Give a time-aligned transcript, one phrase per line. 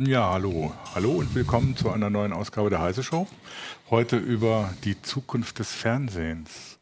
[0.00, 0.72] Ja, hallo.
[0.94, 3.26] Hallo und willkommen zu einer neuen Ausgabe der Heise Show.
[3.90, 6.77] Heute über die Zukunft des Fernsehens.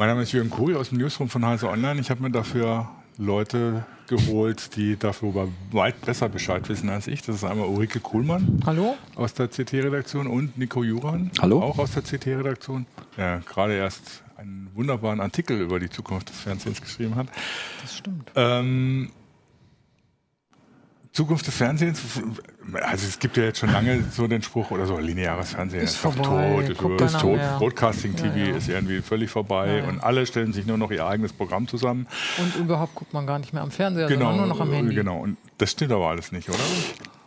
[0.00, 2.00] Mein Name ist Jürgen Kuri aus dem Newsroom von Heise Online.
[2.00, 7.22] Ich habe mir dafür Leute geholt, die darüber weit besser Bescheid wissen als ich.
[7.22, 8.60] Das ist einmal Ulrike Kuhlmann.
[8.64, 8.96] Hallo.
[9.16, 11.32] Aus der CT-Redaktion und Nico Juran.
[11.42, 11.60] Hallo.
[11.60, 12.86] Auch aus der CT-Redaktion.
[13.16, 17.26] Ja, gerade erst einen wunderbaren Artikel über die Zukunft des Fernsehens geschrieben hat.
[17.82, 18.30] Das stimmt.
[18.36, 19.10] Ähm,
[21.18, 22.00] Zukunft des Fernsehens,
[22.74, 25.94] also es gibt ja jetzt schon lange so den Spruch oder so, lineares Fernsehen Ist
[25.94, 27.40] ist, doch vorbei, tot, ist, tot.
[27.58, 28.56] Broadcasting TV Ja, ja.
[28.56, 29.88] ist irgendwie völlig vorbei ja.
[29.88, 32.06] und alle stellen sich nur noch ihr eigenes Programm zusammen.
[32.38, 34.94] Und überhaupt guckt man gar nicht mehr am Fernseher, genau, sondern nur noch am Handy.
[34.94, 35.18] genau.
[35.18, 36.58] Und das stimmt aber alles nicht, oder?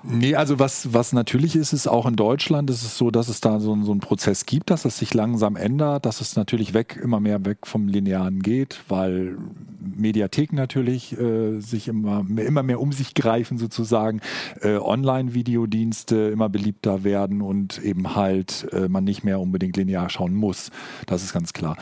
[0.03, 3.39] Nee, also was, was natürlich ist, ist auch in Deutschland ist es so, dass es
[3.39, 6.73] da so, einen- so einen Prozess gibt, dass es sich langsam ändert, dass es natürlich
[6.73, 9.37] weg, immer mehr weg vom Linearen geht, weil
[9.79, 14.21] Mediatheken natürlich äh, sich immer, immer mehr um sich greifen sozusagen,
[14.61, 20.33] äh, Online-Videodienste immer beliebter werden und eben halt äh, man nicht mehr unbedingt linear schauen
[20.33, 20.71] muss.
[21.05, 21.77] Das ist ganz klar.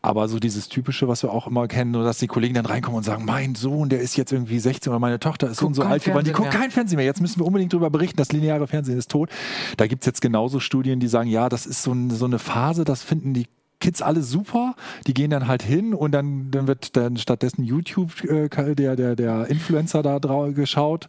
[0.00, 2.98] Aber so dieses Typische, was wir auch immer kennen, nur dass die Kollegen dann reinkommen
[2.98, 5.74] und sagen, mein Sohn, der ist jetzt irgendwie 16 oder meine Tochter ist so und
[5.74, 7.06] so alt geworden, die guckt kein Fernsehen mehr.
[7.06, 9.30] Jetzt müssen wir unbedingt darüber berichten, das lineare Fernsehen ist tot.
[9.76, 12.38] Da gibt es jetzt genauso Studien, die sagen, ja, das ist so, ein, so eine
[12.38, 13.46] Phase, das finden die
[13.80, 14.74] Kids alle super,
[15.06, 19.14] die gehen dann halt hin und dann, dann wird dann stattdessen YouTube äh, der, der,
[19.14, 21.06] der Influencer da drau geschaut.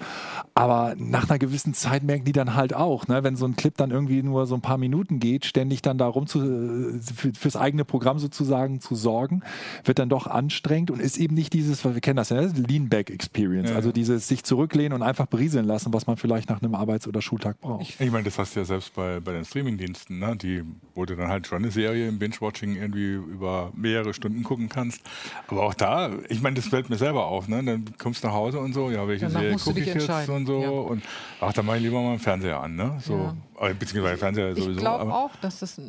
[0.53, 3.75] Aber nach einer gewissen Zeit merken die dann halt auch, ne, wenn so ein Clip
[3.75, 7.55] dann irgendwie nur so ein paar Minuten geht, ständig dann darum zu, äh, für, fürs
[7.55, 9.41] eigene Programm sozusagen zu sorgen,
[9.83, 12.53] wird dann doch anstrengend und ist eben nicht dieses, was wir kennen das ja, ne,
[12.55, 16.61] Lean-Back Experience, Ja, also dieses sich zurücklehnen und einfach berieseln lassen, was man vielleicht nach
[16.61, 17.99] einem Arbeits- oder Schultag braucht.
[17.99, 20.35] Ich meine, das hast du ja selbst bei, bei den Streamingdiensten, ne?
[20.35, 20.63] die,
[21.05, 22.19] du dann halt schon eine Serie im
[22.59, 25.01] Binge-Watching irgendwie über mehrere Stunden gucken kannst.
[25.47, 27.47] Aber auch da, ich meine, das fällt mir selber auf.
[27.47, 27.63] Ne?
[27.63, 30.45] Dann kommst du nach Hause und so, ja, welche Danach Serie gucke ich jetzt und
[30.45, 30.61] so.
[30.61, 30.69] ja.
[30.69, 31.03] Und
[31.41, 32.75] ach, dann mache ich lieber mal einen Fernseher an.
[32.75, 32.97] Ne?
[33.01, 34.71] So, äh, Beziehungsweise Fernseher sowieso.
[34.71, 35.81] Ich glaube auch, dass das äh,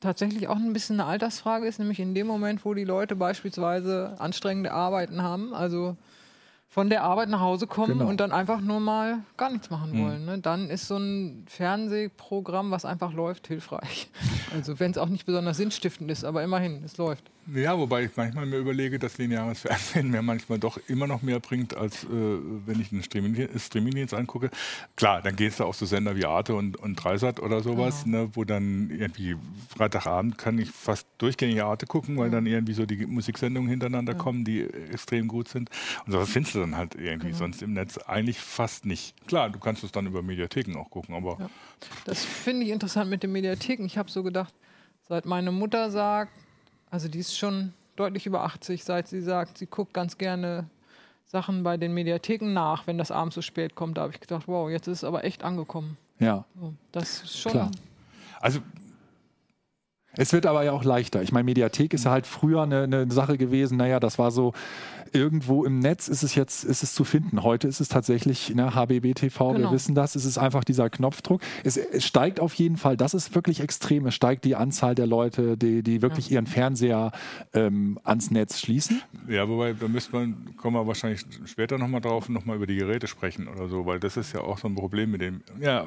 [0.00, 4.14] tatsächlich auch ein bisschen eine Altersfrage ist, nämlich in dem Moment, wo die Leute beispielsweise
[4.18, 5.96] anstrengende Arbeiten haben, also
[6.70, 8.08] von der Arbeit nach Hause kommen Genau.
[8.10, 10.04] und dann einfach nur mal gar nichts machen Hm.
[10.04, 10.24] wollen.
[10.26, 10.38] Ne?
[10.38, 14.08] Dann ist so ein Fernsehprogramm, was einfach läuft, hilfreich.
[14.54, 17.30] Also wenn es auch nicht besonders sinnstiftend ist, aber immerhin, es läuft.
[17.54, 21.40] Ja, wobei ich manchmal mir überlege, dass lineares Fernsehen mir manchmal doch immer noch mehr
[21.40, 24.50] bringt, als äh, wenn ich einen Streaming- Streamingdienst angucke.
[24.96, 28.28] Klar, dann gehst du auf so Sender wie Arte und, und Dreisat oder sowas, ne,
[28.34, 29.36] wo dann irgendwie
[29.74, 34.44] Freitagabend kann ich fast durchgängig Arte gucken, weil dann irgendwie so die Musiksendungen hintereinander kommen,
[34.44, 35.70] die extrem gut sind.
[36.04, 39.14] Und sowas findest du dann halt irgendwie sonst im Netz eigentlich fast nicht.
[39.26, 41.50] Klar, du kannst es dann über Mediatheken auch gucken, aber Ja.
[42.04, 43.84] Das finde ich interessant mit den Mediatheken.
[43.86, 44.52] Ich habe so gedacht,
[45.08, 46.32] seit meine Mutter sagt,
[46.90, 50.66] also die ist schon deutlich über 80, seit sie sagt, sie guckt ganz gerne
[51.26, 53.98] Sachen bei den Mediatheken nach, wenn das abends so spät kommt.
[53.98, 55.98] Da habe ich gedacht, wow, jetzt ist es aber echt angekommen.
[56.18, 56.44] Ja.
[56.58, 57.52] So, das ist schon.
[57.52, 57.70] Klar.
[58.40, 58.60] also
[60.16, 61.22] Es wird aber ja auch leichter.
[61.22, 63.76] Ich meine, Mediathek ist ja halt früher eine, eine Sache gewesen.
[63.76, 64.52] Naja, das war so,
[65.12, 67.42] irgendwo im Netz ist es jetzt, ist es zu finden.
[67.42, 69.72] Heute ist es tatsächlich, ne, HBB TV, wir Genau.
[69.72, 71.40] wissen das, es ist einfach dieser Knopfdruck.
[71.64, 74.06] Es, es steigt auf jeden Fall, das ist wirklich extrem.
[74.06, 77.12] Es steigt die Anzahl der Leute, die, die wirklich ihren Fernseher
[77.54, 79.02] ähm, ans Netz schließen.
[79.28, 83.06] Ja, wobei, da müsste man, kommen wir wahrscheinlich später nochmal drauf, nochmal über die Geräte
[83.06, 85.42] sprechen oder so, weil das ist ja auch so ein Problem mit dem.
[85.60, 85.86] Ja,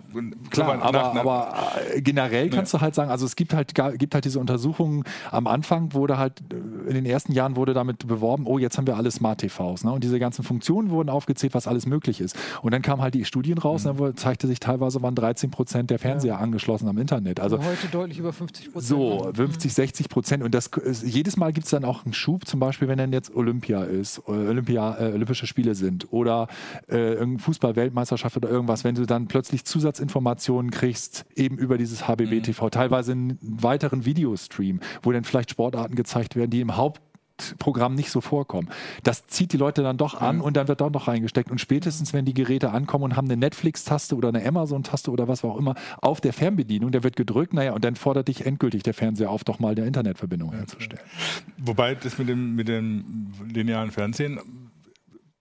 [0.49, 1.53] Klar, nach- aber, nach- aber
[1.95, 5.47] äh, generell kannst du halt sagen, also es gibt halt, gibt halt diese Untersuchungen am
[5.47, 6.41] Anfang, wurde halt
[6.87, 9.83] in den ersten Jahren wurde damit beworben, oh, jetzt haben wir alle Smart TVs.
[9.83, 9.91] Ne?
[9.91, 12.35] Und diese ganzen Funktionen wurden aufgezählt, was alles möglich ist.
[12.61, 13.91] Und dann kamen halt die Studien raus, mhm.
[13.91, 16.37] und dann zeigte sich teilweise waren 13 Prozent der Fernseher ja.
[16.37, 17.39] angeschlossen am Internet.
[17.39, 18.89] Also, also heute deutlich über 50 Prozent.
[18.89, 20.43] So, 50, 60 Prozent.
[20.43, 20.69] Und das,
[21.03, 24.19] jedes Mal gibt es dann auch einen Schub, zum Beispiel, wenn dann jetzt Olympia ist,
[24.27, 26.47] äh, Olympia, äh, Olympische Spiele sind oder
[26.87, 32.71] äh, Fußball-Weltmeisterschaft oder irgendwas, wenn du dann plötzlich Zusatzinformationen kriegst, eben über dieses HBB-TV, mhm.
[32.71, 37.01] teilweise einen weiteren Videostream, wo dann vielleicht Sportarten gezeigt werden, die im Haupt
[37.59, 38.69] Programm nicht so vorkommen.
[39.03, 40.41] Das zieht die Leute dann doch an mhm.
[40.41, 41.51] und dann wird doch noch reingesteckt.
[41.51, 45.43] Und spätestens, wenn die Geräte ankommen und haben eine Netflix-Taste oder eine Amazon-Taste oder was
[45.43, 48.93] auch immer auf der Fernbedienung, der wird gedrückt, naja, und dann fordert dich endgültig der
[48.93, 51.03] Fernseher auf, doch mal eine Internetverbindung herzustellen.
[51.57, 54.39] Wobei das mit dem, mit dem linearen Fernsehen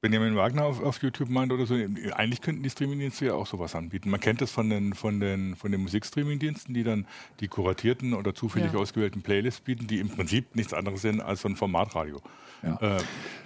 [0.02, 3.75] Benjamin Wagner auf, auf, YouTube meint oder so, eigentlich könnten die Streamingdienste ja auch sowas
[3.75, 4.08] anbieten.
[4.08, 7.06] Man kennt das von den, von den, von den Musikstreamingdiensten, die dann
[7.41, 8.79] die kuratierten oder zufällig ja.
[8.79, 12.23] ausgewählten Playlists bieten, die im Prinzip nichts anderes sind als so ein Formatradio.
[12.62, 12.79] Ja.
[12.81, 13.00] Äh,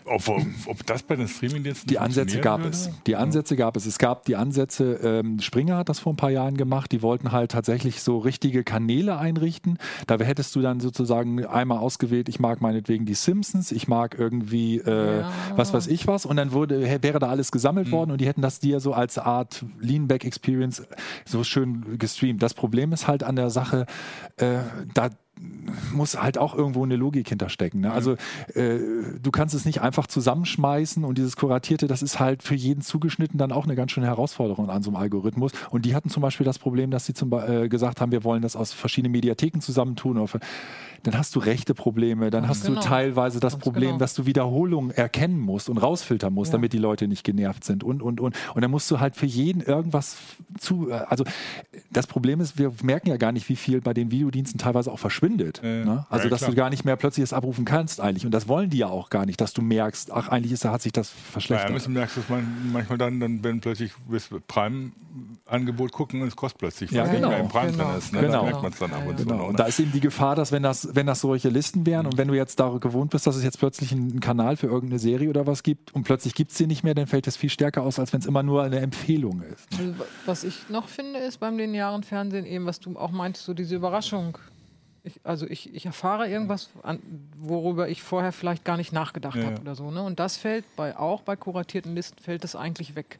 [0.06, 0.28] ob,
[0.66, 2.70] ob, das bei den Streamingdiensten Die Ansätze gab würde?
[2.70, 2.90] es.
[3.06, 3.86] Die Ansätze gab es.
[3.86, 7.32] Es gab die Ansätze, ähm, Springer hat das vor ein paar Jahren gemacht, die wollten
[7.32, 9.78] halt tatsächlich so richtige Kanäle einrichten.
[10.06, 14.78] Da hättest du dann sozusagen einmal ausgewählt, ich mag meinetwegen die Simpsons, ich mag irgendwie
[14.78, 15.32] äh, ja.
[15.56, 17.92] was weiß ich was und dann wurde, wäre da alles gesammelt mhm.
[17.92, 20.86] worden und die hätten das dir so als Art Leanback-Experience
[21.24, 22.42] so schön gestreamt.
[22.42, 23.86] Das Problem ist halt an der Sache,
[24.36, 24.58] äh,
[24.94, 25.10] da
[25.92, 27.80] muss halt auch irgendwo eine Logik hinterstecken.
[27.80, 27.92] Ne?
[27.92, 28.12] Also
[28.54, 28.78] äh,
[29.20, 33.38] du kannst es nicht einfach zusammenschmeißen und dieses Kuratierte, das ist halt für jeden zugeschnitten
[33.38, 35.52] dann auch eine ganz schöne Herausforderung an so einem Algorithmus.
[35.70, 38.42] Und die hatten zum Beispiel das Problem, dass sie zum, äh, gesagt haben, wir wollen
[38.42, 40.18] das aus verschiedenen Mediatheken zusammentun.
[40.18, 40.40] Oder
[41.04, 42.80] dann hast du rechte Probleme, dann hast genau.
[42.80, 43.98] du teilweise das Problem, genau.
[43.98, 46.58] dass du Wiederholungen erkennen musst und rausfiltern musst, ja.
[46.58, 48.34] damit die Leute nicht genervt sind und, und, und.
[48.54, 50.16] Und dann musst du halt für jeden irgendwas
[50.58, 51.24] zu, äh, also
[51.92, 54.98] das Problem ist, wir merken ja gar nicht, wie viel bei den Videodiensten teilweise auch
[54.98, 55.60] verschwindet.
[55.62, 56.06] Äh, ne?
[56.08, 58.24] Also, ja, dass du gar nicht mehr plötzlich das abrufen kannst eigentlich.
[58.24, 60.82] Und das wollen die ja auch gar nicht, dass du merkst, ach, eigentlich ist, hat
[60.82, 61.70] sich das verschlechtert.
[61.70, 63.92] Ja, du merkst, dass man manchmal dann, dann wenn plötzlich
[64.48, 64.92] Prime
[65.46, 67.28] Angebot gucken und es kostet plötzlich, ja, genau.
[67.28, 67.84] nicht mehr im Prime genau.
[67.84, 68.12] drin ist.
[68.12, 68.20] Ne?
[68.20, 68.32] Genau.
[68.32, 69.38] Da merkt man es dann ab und genau.
[69.38, 69.44] zu.
[69.44, 72.18] Und da ist eben die Gefahr, dass wenn das, wenn das solche Listen wären und
[72.18, 75.28] wenn du jetzt da gewohnt bist, dass es jetzt plötzlich einen Kanal für irgendeine Serie
[75.28, 77.82] oder was gibt und plötzlich gibt es sie nicht mehr, dann fällt das viel stärker
[77.82, 79.66] aus, als wenn es immer nur eine Empfehlung ist.
[79.78, 79.94] Also,
[80.26, 83.76] was ich noch finde, ist beim linearen Fernsehen eben, was du auch meintest, so diese
[83.76, 84.38] Überraschung.
[85.02, 86.98] Ich, also ich, ich erfahre irgendwas, an,
[87.38, 89.44] worüber ich vorher vielleicht gar nicht nachgedacht ja.
[89.44, 89.90] habe oder so.
[89.90, 90.02] Ne?
[90.02, 93.18] Und das fällt bei auch bei kuratierten Listen fällt das eigentlich weg.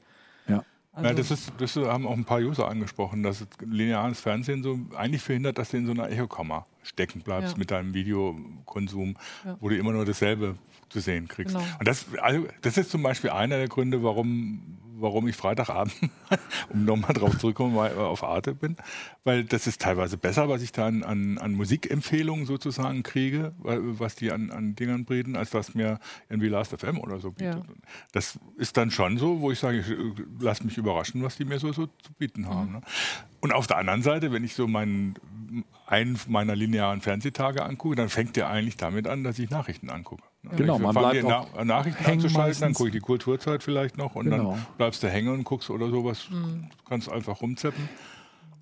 [0.95, 4.79] Also ja, das, ist, das haben auch ein paar User angesprochen, dass lineares Fernsehen so
[4.97, 7.59] eigentlich verhindert, dass du in so einer Echokammer stecken bleibst ja.
[7.59, 9.57] mit deinem Videokonsum, ja.
[9.61, 10.57] wo du immer nur dasselbe
[10.89, 11.57] zu sehen kriegst.
[11.57, 11.67] Genau.
[11.81, 15.95] Und das, also, das ist zum Beispiel einer der Gründe, warum warum ich Freitagabend,
[16.71, 18.77] um nochmal drauf zurückzukommen, auf Arte bin.
[19.25, 24.17] Weil das ist teilweise besser, was ich da an, an, an Musikempfehlungen sozusagen kriege, was
[24.17, 25.99] die an, an Dingern bringen, als was mir
[26.29, 27.55] irgendwie Last.fm oder so bietet.
[27.55, 27.75] Ja.
[28.13, 29.97] Das ist dann schon so, wo ich sage, ich äh,
[30.41, 32.67] lasse mich überraschen, was die mir so, so zu bieten haben.
[32.67, 32.73] Mhm.
[32.75, 32.81] Ne?
[33.41, 35.15] Und auf der anderen Seite, wenn ich so meinen,
[35.87, 40.23] einen meiner linearen Fernsehtage angucke, dann fängt der eigentlich damit an, dass ich Nachrichten angucke.
[40.57, 44.25] Genau, man bleibt auch Na Nachrichten anzuschalten, dann gucke ich die Kulturzeit vielleicht noch und
[44.27, 44.53] genau.
[44.53, 46.29] dann bleibst du hängen und guckst oder sowas.
[46.31, 46.69] Mhm.
[46.89, 47.89] Kannst einfach rumzeppen.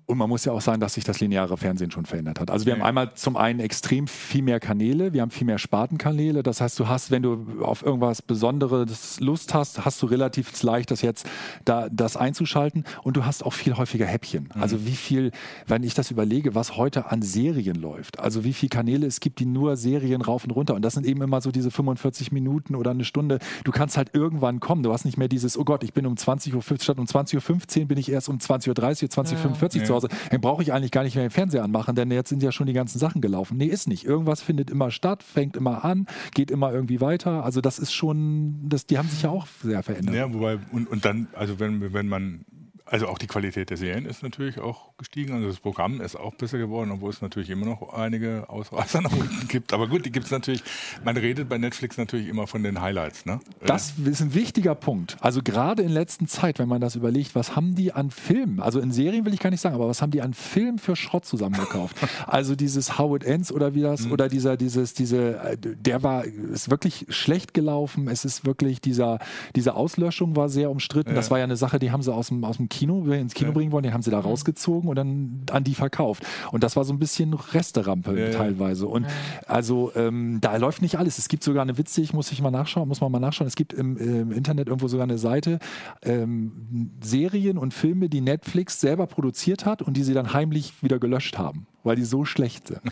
[0.05, 2.51] Und man muss ja auch sagen, dass sich das lineare Fernsehen schon verändert hat.
[2.51, 2.79] Also wir ja.
[2.79, 6.43] haben einmal zum einen extrem viel mehr Kanäle, wir haben viel mehr Spartenkanäle.
[6.43, 10.91] Das heißt, du hast, wenn du auf irgendwas Besonderes Lust hast, hast du relativ leicht,
[10.91, 11.25] das jetzt
[11.63, 12.83] da das einzuschalten.
[13.03, 14.49] Und du hast auch viel häufiger Häppchen.
[14.53, 14.61] Mhm.
[14.61, 15.31] Also wie viel,
[15.67, 19.39] wenn ich das überlege, was heute an Serien läuft, also wie viele Kanäle es gibt,
[19.39, 20.75] die nur Serien rauf und runter.
[20.75, 23.39] Und das sind eben immer so diese 45 Minuten oder eine Stunde.
[23.63, 24.83] Du kannst halt irgendwann kommen.
[24.83, 27.81] Du hast nicht mehr dieses, oh Gott, ich bin um 20 Uhr, statt um 20.15
[27.81, 29.85] Uhr bin ich erst um 20.30 Uhr, 20.45 Uhr ja.
[29.85, 30.09] zu Hause.
[30.31, 32.67] Dann brauche ich eigentlich gar nicht mehr den Fernseher anmachen, denn jetzt sind ja schon
[32.67, 33.57] die ganzen Sachen gelaufen.
[33.57, 34.05] Nee, ist nicht.
[34.05, 37.43] Irgendwas findet immer statt, fängt immer an, geht immer irgendwie weiter.
[37.43, 40.15] Also das ist schon, das, die haben sich ja auch sehr verändert.
[40.15, 42.45] Ja, wobei, und, und dann, also wenn, wenn man
[42.85, 45.33] also auch die Qualität der Serien ist natürlich auch gestiegen.
[45.33, 49.11] Also das Programm ist auch besser geworden, obwohl es natürlich immer noch einige Ausreißer nach
[49.11, 49.73] unten gibt.
[49.73, 50.63] Aber gut, die gibt es natürlich.
[51.03, 53.25] Man redet bei Netflix natürlich immer von den Highlights.
[53.25, 53.39] Ne?
[53.65, 55.17] Das ist ein wichtiger Punkt.
[55.21, 58.59] Also gerade in letzter Zeit, wenn man das überlegt, was haben die an Filmen?
[58.59, 60.95] Also in Serien will ich gar nicht sagen, aber was haben die an Filmen für
[60.95, 61.95] Schrott zusammengekauft?
[62.27, 64.11] also dieses How It Ends oder wie das mhm.
[64.11, 68.09] oder dieser dieses diese der war ist wirklich schlecht gelaufen.
[68.09, 69.19] Es ist wirklich dieser
[69.55, 71.11] diese Auslöschung war sehr umstritten.
[71.11, 71.15] Ja.
[71.15, 73.51] Das war ja eine Sache, die haben sie aus dem aus dem Kino ins Kino
[73.51, 76.25] bringen wollen, den haben sie da rausgezogen und dann an die verkauft.
[76.51, 78.31] Und das war so ein bisschen Resterampe Ja, ja.
[78.31, 78.87] teilweise.
[78.87, 79.05] Und
[79.47, 81.17] also ähm, da läuft nicht alles.
[81.17, 83.47] Es gibt sogar eine witzig, muss ich mal nachschauen, muss man mal nachschauen.
[83.47, 85.59] Es gibt im, im Internet irgendwo sogar eine Seite,
[86.01, 90.99] ähm, Serien und Filme, die Netflix selber produziert hat und die sie dann heimlich wieder
[90.99, 92.81] gelöscht haben, weil die so schlecht sind.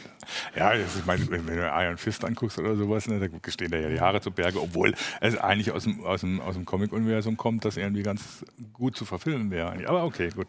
[0.56, 3.78] Ja, ist, ich meine, wenn du Iron Fist anguckst oder sowas, ne, da stehen da
[3.78, 7.36] ja die Haare zu Berge, obwohl es eigentlich aus dem, aus dem, aus dem Comic-Universum
[7.36, 9.72] kommt, das irgendwie ganz gut zu verfilmen wäre.
[9.72, 9.90] eigentlich.
[9.90, 10.48] Aber okay, gut.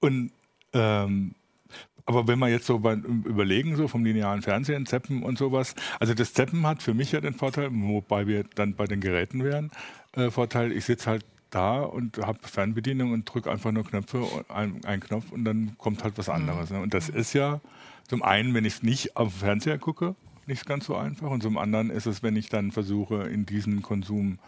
[0.00, 0.30] Und
[0.72, 1.34] ähm,
[2.08, 6.14] aber wenn wir jetzt so bei, überlegen, so vom linearen Fernsehen, Zeppen und sowas, also
[6.14, 9.70] das Zeppen hat für mich ja den Vorteil, wobei wir dann bei den Geräten wären,
[10.16, 14.84] äh, Vorteil, ich sitze halt da und habe Fernbedienung und drücke einfach nur Knöpfe, ein,
[14.84, 16.70] einen Knopf und dann kommt halt was anderes.
[16.70, 16.80] Ne?
[16.80, 17.60] Und das ist ja
[18.06, 20.14] zum einen, wenn ich es nicht auf dem Fernseher gucke,
[20.46, 23.82] nicht ganz so einfach und zum anderen ist es, wenn ich dann versuche, in diesen
[23.82, 24.38] Konsum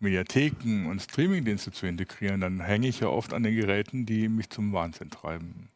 [0.00, 4.50] Mediatheken und Streamingdienste zu integrieren, dann hänge ich ja oft an den Geräten, die mich
[4.50, 5.68] zum Wahnsinn treiben.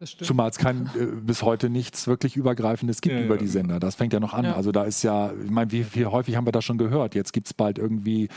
[0.00, 3.48] Zumal es kein, äh, bis heute nichts wirklich Übergreifendes gibt Ja, über ja, die.
[3.48, 3.80] Sender.
[3.80, 4.44] Das fängt ja noch an.
[4.44, 4.54] Ja.
[4.54, 7.16] Also da ist ja, ich meine, wie, wie häufig haben wir das schon gehört?
[7.16, 8.28] Jetzt gibt es bald irgendwie,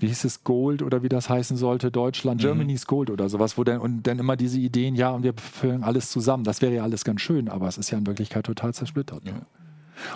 [0.00, 2.46] wie hieß es, Gold oder wie das heißen sollte, Deutschland, Mhm.
[2.46, 5.84] Germany's Gold oder sowas, wo dann, und dann immer diese Ideen, ja, und wir füllen
[5.84, 6.42] alles zusammen.
[6.42, 9.24] Das wäre ja alles ganz schön, aber es ist ja in Wirklichkeit total zersplittert.
[9.24, 9.46] Ne?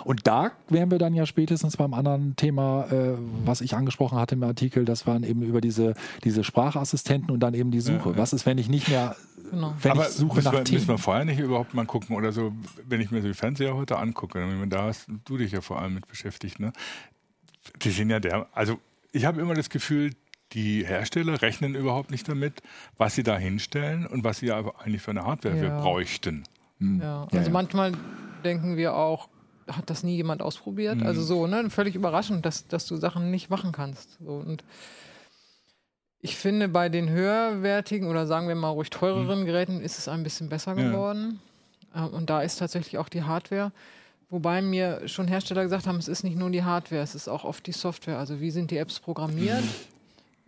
[0.03, 4.35] Und da wären wir dann ja spätestens beim anderen Thema, äh, was ich angesprochen hatte
[4.35, 5.93] im Artikel, das waren eben über diese,
[6.23, 8.09] diese Sprachassistenten und dann eben die Suche.
[8.09, 8.17] Ja, ja.
[8.17, 9.15] Was ist, wenn ich nicht mehr,
[9.51, 9.73] Genau.
[9.81, 10.75] wenn Aber ich suche müssen nach wir, Themen?
[10.81, 12.51] müssen wir vorher nicht überhaupt mal gucken oder so,
[12.87, 15.95] wenn ich mir so die Fernseher heute angucke, da hast du dich ja vor allem
[15.95, 16.71] mit beschäftigt, ne?
[17.81, 18.79] Die sind ja der, also
[19.11, 20.11] ich habe immer das Gefühl,
[20.53, 22.61] die Hersteller rechnen überhaupt nicht damit,
[22.97, 25.79] was sie da hinstellen und was sie aber eigentlich für eine Hardware wir Ja.
[25.81, 26.43] bräuchten.
[26.79, 26.99] Hm.
[27.01, 27.49] Ja, Ja, also ja.
[27.53, 27.91] manchmal
[28.43, 29.29] denken wir auch,
[29.71, 31.01] hat das nie jemand ausprobiert?
[31.03, 31.69] Also so, ne?
[31.69, 34.17] Völlig überraschend, dass, dass du Sachen nicht machen kannst.
[34.23, 34.63] So, und
[36.21, 40.23] ich finde, bei den höherwertigen oder sagen wir mal ruhig teureren Geräten ist es ein
[40.23, 40.89] bisschen besser Ja.
[40.89, 41.39] geworden.
[41.95, 43.71] Äh, Und da ist tatsächlich auch die Hardware.
[44.29, 47.45] Wobei mir schon Hersteller gesagt haben, es ist nicht nur die Hardware, es ist auch
[47.45, 48.19] oft die Software.
[48.19, 49.63] Also wie sind die Apps programmiert?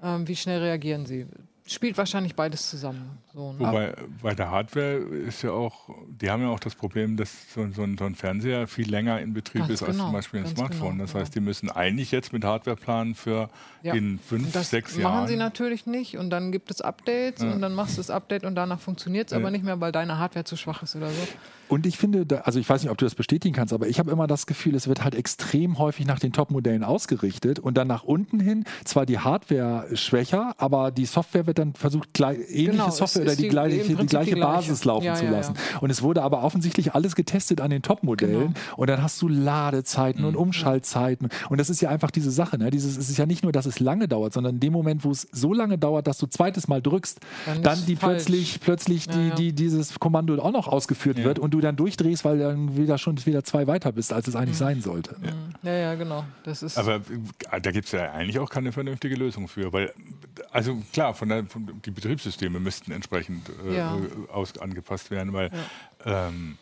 [0.03, 1.25] Ähm, wie schnell reagieren sie?
[1.67, 3.17] Spielt wahrscheinlich beides zusammen.
[3.33, 3.59] So, ne?
[3.59, 7.65] Wobei bei der Hardware ist ja auch, die haben ja auch das Problem, dass so,
[7.71, 10.39] so, ein, so ein Fernseher viel länger in Betrieb Ganz ist als genau, zum Beispiel
[10.41, 10.91] ein Smartphone.
[10.93, 11.19] genau, das ja.
[11.19, 13.49] heißt, die müssen eigentlich jetzt mit Hardware planen für
[13.83, 13.93] Ja.
[13.93, 15.27] in fünf, Das sechs machen Jahren.
[15.27, 17.51] sie natürlich nicht und dann gibt es Updates Ja.
[17.51, 19.37] und dann machst du das Update und danach funktioniert es Ja.
[19.37, 21.27] aber nicht mehr, weil deine Hardware zu schwach ist oder so.
[21.71, 23.97] Und ich finde, da, also ich weiß nicht, ob du das bestätigen kannst, aber ich
[23.99, 27.87] habe immer das Gefühl, es wird halt extrem häufig nach den Top-Modellen ausgerichtet und dann
[27.87, 32.71] nach unten hin zwar die Hardware schwächer, aber die Software wird dann versucht, gleich, ähnliche
[32.71, 34.35] Genau, Software oder die, die- gleiche, die gleiche.
[34.35, 35.53] Basis laufen Ja, zu ja, lassen.
[35.81, 38.75] Und es wurde aber offensichtlich alles getestet an den Top-Modellen Genau.
[38.77, 40.27] und dann hast du Ladezeiten Mhm.
[40.29, 42.57] und Umschaltzeiten und das ist ja einfach diese Sache.
[42.57, 42.69] Ne?
[42.71, 45.11] Dieses, es ist ja nicht nur, dass es lange dauert, sondern in dem Moment, wo
[45.11, 48.23] es so lange dauert, dass du zweites Mal drückst, Dann dann, die falsch.
[48.25, 49.35] plötzlich, plötzlich Ja, die, ja.
[49.35, 51.23] die, dieses Kommando auch noch ausgeführt Ja.
[51.25, 54.35] wird und du dann durchdrehst, weil dann wieder schon wieder zwei weiter bist, als es
[54.35, 55.15] eigentlich sein sollte.
[55.63, 56.25] Ja, ja, genau.
[56.43, 56.95] Das ist Aber
[57.51, 59.93] äh, da gibt es ja eigentlich auch keine vernünftige Lösung für, weil,
[60.51, 63.97] also klar, von der, von, die Betriebssysteme müssten entsprechend äh, Ja.
[63.97, 65.49] äh, aus, angepasst werden, weil
[66.05, 66.57] ähm,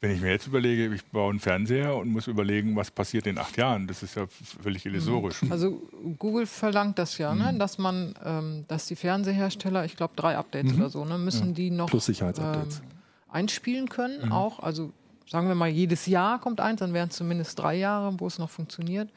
[0.00, 3.36] wenn ich mir jetzt überlege, ich baue einen Fernseher und muss überlegen, was passiert in
[3.36, 4.26] acht Jahren, das ist ja
[4.62, 5.40] völlig illusorisch.
[5.50, 5.82] also
[6.20, 7.38] Google verlangt das ja, Mhm.
[7.40, 7.54] ne?
[7.58, 10.78] dass man, ähm, dass die Fernsehersteller, ich glaube drei Updates Mhm.
[10.78, 12.78] oder so, ne, müssen die noch Plus Sicherheitsupdates.
[12.78, 12.84] ähm,
[13.30, 14.32] einspielen können, Mhm.
[14.32, 14.60] auch.
[14.60, 14.92] Also
[15.28, 18.38] sagen wir mal, jedes Jahr kommt eins, dann wären es zumindest drei Jahre, wo es
[18.38, 19.10] noch funktioniert.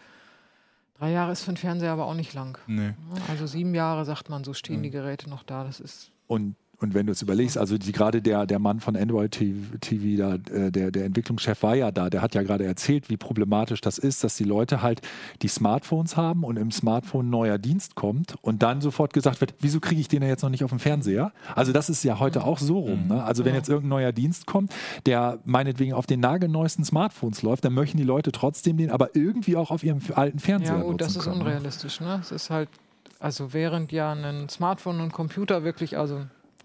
[1.00, 2.58] Drei Jahre ist für einen Fernseher aber auch nicht lang.
[2.68, 2.90] Nee.
[2.90, 2.96] ne?
[3.28, 4.56] Also sieben Jahre, sagt man, so Mhm.
[4.56, 5.64] stehen die Geräte noch da.
[5.64, 8.96] Das ist Und, und wenn du es überlegst, also die, gerade der, der Mann von
[8.96, 13.10] Android TV, da, äh, der, der Entwicklungschef war ja da, der hat ja gerade erzählt,
[13.10, 15.02] wie problematisch das ist, dass die Leute halt
[15.44, 19.80] die Smartphones haben und im Smartphone neuer Dienst kommt und dann sofort gesagt wird, wieso
[19.80, 21.32] kriege ich den ja jetzt noch nicht auf dem Fernseher?
[21.56, 23.08] Also das ist ja heute auch so rum.
[23.10, 23.24] Ne?
[23.24, 24.74] Also wenn jetzt irgendein neuer Dienst kommt,
[25.06, 29.56] der meinetwegen auf den nagelneuesten Smartphones läuft, dann möchten die Leute trotzdem den aber irgendwie
[29.56, 31.38] auch auf ihrem alten Fernseher Ja, nutzen das ist können.
[31.38, 31.44] ne?
[31.44, 32.02] unrealistisch.
[32.02, 32.18] Ne?
[32.22, 32.70] Es ist halt,
[33.20, 36.22] also während ja ein Smartphone und ein Computer wirklich, also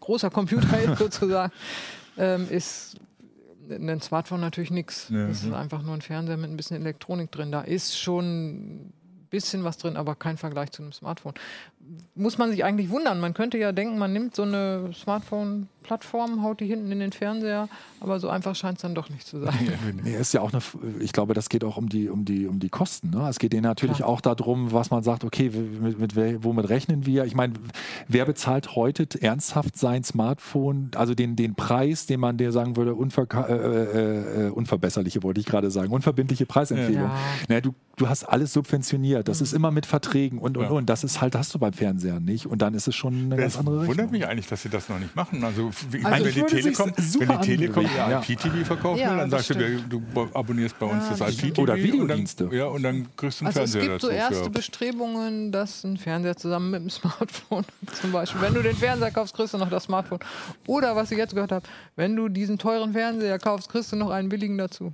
[0.06, 1.52] großer Computer ist sozusagen,
[2.16, 2.96] ähm, ist
[3.68, 5.08] ein Smartphone natürlich nichts.
[5.10, 5.58] Ja, das ist ja.
[5.58, 7.50] einfach nur ein Fernseher mit ein bisschen Elektronik drin.
[7.50, 8.92] Da ist schon ein
[9.30, 11.34] bisschen was drin, aber kein Vergleich zu einem Smartphone.
[12.14, 13.20] Muss man sich eigentlich wundern.
[13.20, 17.68] Man könnte ja denken, man nimmt so eine Smartphone-Plattform, haut die hinten in den Fernseher,
[18.00, 19.54] aber so einfach scheint es dann doch nicht zu sein.
[20.02, 20.62] Nee, ist ja auch eine,
[21.00, 23.10] ich glaube, das geht auch um die, um die, um die Kosten.
[23.10, 23.28] Ne?
[23.28, 24.08] Es geht denen natürlich Klar.
[24.08, 27.24] auch darum, was man sagt, okay, mit, mit, womit rechnen wir?
[27.24, 27.52] Ich meine,
[28.08, 32.92] wer bezahlt heute ernsthaft sein Smartphone, also den, den Preis, den man dir sagen würde,
[32.92, 37.04] unverka- äh, äh, äh, unverbesserliche, wollte ich gerade sagen, unverbindliche Preisempfehlung.
[37.10, 37.16] Ja.
[37.48, 40.70] Ne, du, du hast alles subventioniert, das ist immer mit Verträgen und, und, Ja.
[40.70, 40.86] und.
[40.86, 42.46] Das ist halt, hast du beim Fernsehern nicht.
[42.46, 43.88] Und dann ist es schon eine Das ganz andere Richtung.
[43.96, 45.44] wundert mich eigentlich, dass sie das noch nicht machen.
[45.44, 48.18] Also, wie, Also wenn, es die Telekom, wenn die Telekom ihr ja.
[48.20, 50.02] IPTV verkaufen Ja, will, dann sagst du, du
[50.34, 51.38] abonnierst bei uns Ja, das IPTV.
[51.38, 51.58] stimmt.
[51.60, 52.44] Oder und Videodienste.
[52.46, 54.18] Dann, ja, und dann kriegst du einen Also es Fernseher gibt so dazu.
[54.18, 57.64] erste für- Bestrebungen, dass ein Fernseher zusammen mit dem Smartphone
[58.00, 60.18] zum Beispiel, wenn du den Fernseher kaufst, kriegst du noch das Smartphone.
[60.66, 61.66] Oder was ich jetzt gehört habe,
[61.96, 64.92] wenn du diesen teuren Fernseher kaufst, kriegst du noch einen billigen dazu.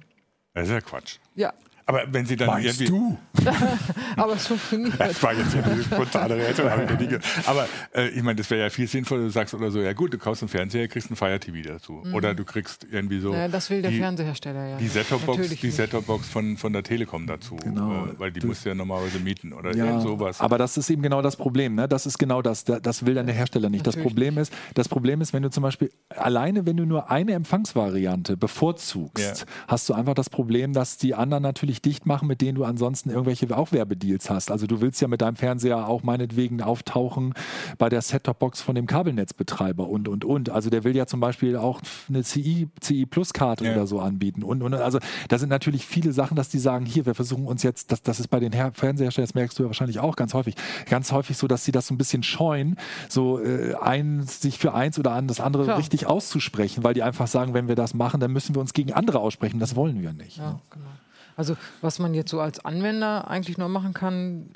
[0.54, 1.16] Das ist ja Quatsch.
[1.34, 1.52] Ja,
[1.86, 3.18] Aber wenn sie dann Meinst irgendwie.
[3.34, 3.42] du?
[4.16, 4.94] aber es funktioniert.
[4.98, 6.68] Das war jetzt eine spontane Reaktion.
[7.46, 10.12] Aber äh, ich meine, das wäre ja viel sinnvoller, du sagst oder so, ja gut,
[10.12, 12.02] du kaufst einen Fernseher, kriegst einen Fire TV dazu.
[12.12, 14.76] Oder du kriegst irgendwie so Naja, das will der die, Fernsehersteller ja.
[14.76, 14.88] die.
[14.88, 15.48] Set-Top-Box.
[15.60, 17.56] Set-Top-Box von, von der Telekom dazu.
[17.56, 18.06] Genau.
[18.06, 20.40] Äh, weil die musst du ja normalerweise mieten oder Ja, sowas.
[20.40, 21.74] aber das ist eben genau das Problem.
[21.74, 21.88] Ne?
[21.88, 22.64] Das ist genau das.
[22.64, 23.86] Da- Das will dann der Hersteller nicht.
[23.86, 27.32] Das Problem ist, das Problem ist, wenn du zum Beispiel alleine, wenn du nur eine
[27.32, 29.46] Empfangsvariante bevorzugst, Ja.
[29.68, 33.08] hast du einfach das Problem, dass die anderen natürlich dicht machen, mit denen du ansonsten
[33.10, 34.50] irgendwelche auch Werbedeals hast.
[34.50, 37.34] Also du willst ja mit deinem Fernseher auch meinetwegen auftauchen
[37.78, 40.50] bei der Set-Top-Box von dem Kabelnetzbetreiber und und und.
[40.50, 43.72] Also der will ja zum Beispiel auch eine CI, CI Plus Karte Ja.
[43.72, 44.98] oder so anbieten und und also
[45.28, 48.20] da sind natürlich viele Sachen, dass die sagen, hier, wir versuchen uns jetzt, das, das
[48.20, 50.56] ist bei den Her Fernseherstellern, das merkst du ja wahrscheinlich auch ganz häufig,
[50.88, 52.76] ganz häufig so, dass sie das so ein bisschen scheuen,
[53.08, 55.78] so äh, ein, sich für eins oder an das andere Klar.
[55.78, 58.92] richtig auszusprechen, weil die einfach sagen, wenn wir das machen, dann müssen wir uns gegen
[58.92, 59.58] andere aussprechen.
[59.60, 60.38] Das wollen wir nicht.
[60.38, 60.86] Ja, genau.
[61.36, 64.50] Also was man jetzt so als Anwender eigentlich nur machen kann,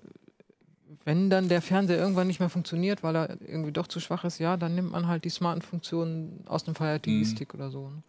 [1.05, 4.39] wenn dann der Fernseher irgendwann nicht mehr funktioniert, weil er irgendwie doch zu schwach ist,
[4.39, 7.91] ja, dann nimmt man halt die smarten Funktionen aus dem Fire TV Stick oder so.
[7.91, 8.03] Ne?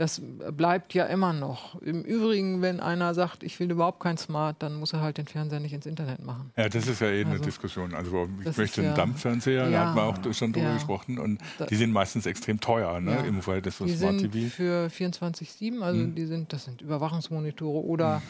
[0.00, 1.78] Das bleibt ja immer noch.
[1.82, 5.26] Im Übrigen, wenn einer sagt, ich will überhaupt kein Smart, dann muss er halt den
[5.26, 6.52] Fernseher nicht ins Internet machen.
[6.56, 7.94] Ja, das ist ja eh eine Also, Diskussion.
[7.94, 9.88] Also ich möchte einen ja- Dampffernseher, da Ja.
[9.88, 10.72] hat man auch schon drüber Ja.
[10.74, 11.18] gesprochen.
[11.18, 13.10] Und Da- die sind meistens extrem teuer, ne?
[13.10, 13.20] Ja.
[13.24, 14.48] Im Verhältnis zu Die Smart sind TV.
[14.48, 16.14] für 24-7, also Mhm.
[16.14, 18.22] die sind, das sind Überwachungsmonitore oder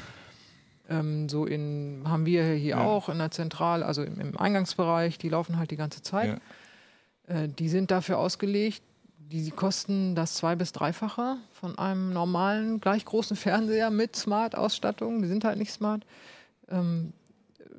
[0.89, 2.79] ähm, so in, haben wir hier Ja.
[2.85, 6.41] auch in der Zentrale, also im, im Eingangsbereich, die laufen halt die ganze Zeit.
[7.29, 8.83] Äh, die sind dafür ausgelegt,
[9.31, 15.23] die, kosten das zwei- bis dreifache von einem normalen, gleich großen Fernseher mit Smart-Ausstattung.
[15.23, 16.05] Die sind halt nicht smart.
[16.69, 17.13] Ähm,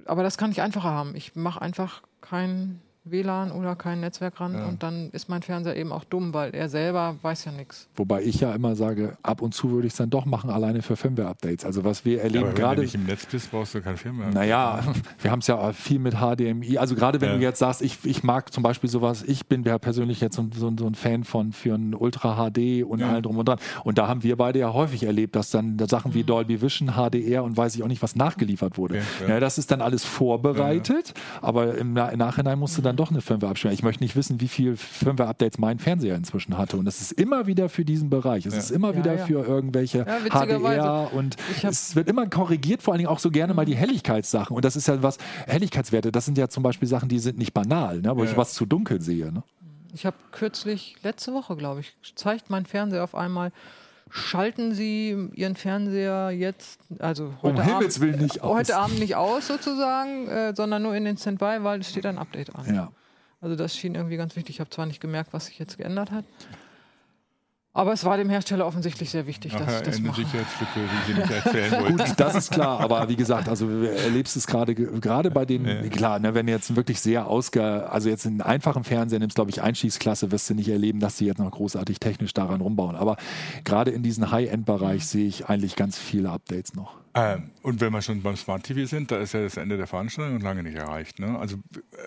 [0.05, 1.15] aber das kann ich einfacher haben.
[1.15, 4.67] Ich mache einfach kein WLAN oder kein Netzwerk ran Ja.
[4.67, 7.87] und dann ist mein Fernseher eben auch dumm, weil er selber weiß ja nichts.
[7.95, 10.83] Wobei ich ja immer sage, ab und zu würde ich es dann doch machen, alleine
[10.83, 11.65] für Firmware-Updates.
[11.65, 12.81] Also was wir Ja, erleben aber wenn du gerade.
[12.83, 14.29] nicht im Netz bist, brauchst du keinen Film mehr.
[14.29, 14.83] Naja,
[15.19, 16.77] wir haben es ja viel mit HDMI.
[16.77, 17.35] Also gerade wenn Ja.
[17.37, 20.47] du jetzt sagst, ich, ich mag zum Beispiel sowas, ich bin ja persönlich jetzt so,
[20.53, 23.09] so, so ein Fan von für ein Ultra HD und Ja.
[23.09, 23.57] allem drum und dran.
[23.83, 26.15] Und da haben wir beide ja häufig erlebt, dass dann da Sachen Mhm.
[26.15, 28.95] wie Dolby Vision, HDR und weiß ich auch nicht, was nachgeliefert wurde.
[28.95, 29.33] Okay, ja.
[29.35, 29.39] ja.
[29.39, 33.21] das ist dann alles vorbereitet, aber im, Na- im Nachhinein musst du dann doch eine
[33.21, 33.73] Firmware abstimmen.
[33.73, 36.77] Ich möchte nicht wissen, wie viel Firmware-Updates mein Fernseher inzwischen hatte.
[36.77, 38.45] Und es ist immer wieder für diesen Bereich.
[38.45, 38.59] Es Ja.
[38.59, 39.25] ist immer Ja, wieder ja.
[39.25, 40.05] für irgendwelche.
[40.29, 44.55] HDR und es wird immer korrigiert, vor allen Dingen auch so gerne mal die Helligkeitssachen.
[44.55, 45.17] Und das ist ja was,
[45.47, 48.37] Helligkeitswerte, das sind ja zum Beispiel Sachen, die sind nicht banal, ne, wo ich Ja.
[48.37, 49.31] was zu dunkel sehe.
[49.31, 49.43] Ne?
[49.93, 53.51] Ich habe kürzlich, letzte Woche glaube ich, zeigt mein Fernseher auf einmal,
[54.11, 58.57] schalten Sie Ihren Fernseher jetzt, also Um heute, Himmels Abend, nicht aus.
[58.57, 62.17] heute Abend nicht aus sozusagen, äh, sondern nur in den Standby, weil es steht ein
[62.17, 62.75] Update an.
[62.75, 62.91] Ja.
[63.39, 64.55] Also das schien irgendwie ganz wichtig.
[64.55, 66.25] Ich habe zwar nicht gemerkt, was sich jetzt geändert hat,
[67.73, 70.21] aber es war dem Hersteller offensichtlich sehr wichtig, dass ich Nachher das eine mache.
[70.21, 71.97] Sicherheitslücke, die sie nicht erzählen wollten.
[71.97, 75.65] Gut, das ist klar, aber wie gesagt, also du erlebst es gerade gerade bei den,
[75.65, 75.81] Ja.
[75.89, 79.51] klar, ne, wenn du jetzt wirklich sehr ausge, also jetzt einen einfachen Fernseher nimmst, glaube
[79.51, 82.95] ich, Einstiegsklasse, wirst du nicht erleben, dass sie jetzt noch großartig technisch daran rumbauen.
[82.95, 83.17] Aber
[83.63, 86.95] gerade in diesem High-End-Bereich sehe ich eigentlich ganz viele Updates noch.
[87.13, 89.87] Ähm, und wenn wir schon beim Smart TV sind, da ist ja das Ende der
[89.87, 91.19] Veranstaltung noch lange nicht erreicht.
[91.19, 91.37] Ne?
[91.37, 91.97] Also äh,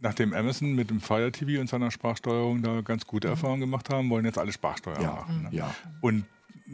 [0.00, 4.10] nachdem Amazon mit dem Fire TV und seiner Sprachsteuerung da ganz gute Erfahrungen gemacht haben,
[4.10, 5.42] wollen jetzt alle Sprachsteuerung Ja, machen.
[5.42, 5.48] Ne?
[5.52, 5.74] ja.
[6.00, 6.24] Und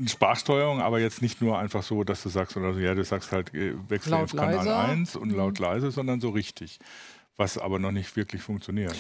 [0.06, 3.30] Sprachsteuerung, aber jetzt nicht nur einfach so, dass du sagst, oder so, ja, du sagst
[3.30, 4.76] halt, äh, wechsel auf Kanal leise.
[4.76, 6.80] 1 und laut leise, sondern so richtig.
[7.36, 8.94] Was aber noch nicht wirklich funktioniert.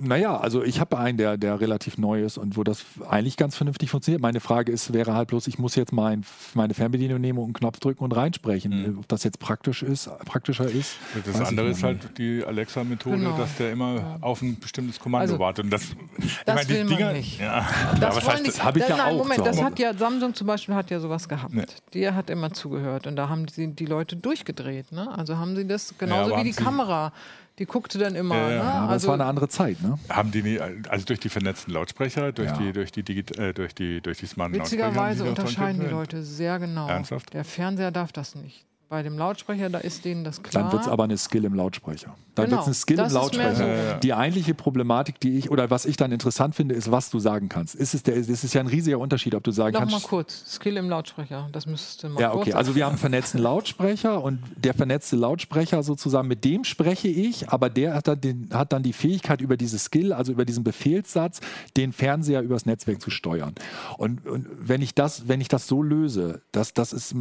[0.00, 3.54] Naja, also ich habe einen, der, der relativ neu ist und wo das eigentlich ganz
[3.54, 4.22] vernünftig funktioniert.
[4.22, 7.52] Meine Frage ist, wäre halt bloß, ich muss jetzt mein, meine Fernbedienung nehmen und einen
[7.52, 8.92] Knopf drücken und reinsprechen.
[8.94, 8.98] Mhm.
[9.00, 10.96] Ob das jetzt praktisch ist, praktischer ist.
[11.26, 13.36] Das ich andere ist halt die Alexa-Methode, Genau.
[13.36, 15.64] dass der immer auf ein bestimmtes Kommando Also, wartet.
[15.66, 15.82] Und das,
[16.16, 17.40] ich das meine, die will man Dinger, nicht.
[17.40, 17.68] Ja,
[18.00, 18.64] Das ja, die, das?
[18.64, 20.98] hab ich das, ja nein, auch Moment, das hat ja Samsung zum Beispiel hat ja
[20.98, 21.52] sowas gehabt.
[21.52, 21.66] Nee.
[21.92, 24.92] Der hat immer zugehört und da haben die, die Leute durchgedreht.
[24.92, 25.10] Ne?
[25.14, 27.12] Also haben sie das genauso aber wie die haben sie- Kamera.
[27.58, 28.36] Die guckte dann immer.
[28.36, 28.48] Ja, ja.
[28.48, 28.54] Ne?
[28.56, 29.98] Ja, aber es also, war eine andere Zeit, ne?
[30.10, 32.56] Haben die nie, also durch die vernetzten Lautsprecher, durch Ja.
[32.58, 35.86] die, durch die, Digit äh, durch die, durch die smarten witzigerweise unterscheiden die.
[35.86, 36.88] Leute sehr genau.
[36.88, 37.32] Ernsthaft?
[37.32, 38.66] Der Fernseher darf das nicht.
[38.88, 40.62] Bei dem Lautsprecher, da ist denen das klar.
[40.62, 42.14] Dann wird es aber eine Skill im Lautsprecher.
[42.36, 43.94] Dann Genau, wird es eine Skill im Lautsprecher.
[43.94, 43.98] so.
[44.00, 47.48] Die eigentliche Problematik, die ich, oder was ich dann interessant finde, ist, was du sagen
[47.48, 47.74] kannst.
[47.74, 50.06] Ist es, der, es ist ja ein riesiger Unterschied, ob du sagen Noch mal kannst.
[50.06, 52.52] kurz, Skill im Lautsprecher, das müsstest du mal Ja, kurz okay.
[52.52, 57.48] Also wir haben einen vernetzten Lautsprecher und der vernetzte Lautsprecher sozusagen, mit dem spreche ich,
[57.48, 60.62] aber der hat dann, den, hat dann die Fähigkeit über diese Skill, also über diesen
[60.62, 61.40] Befehlssatz,
[61.76, 63.54] den Fernseher übers Netzwerk zu steuern.
[63.98, 67.16] Und, und wenn ich das, wenn ich das so löse, das, das ist,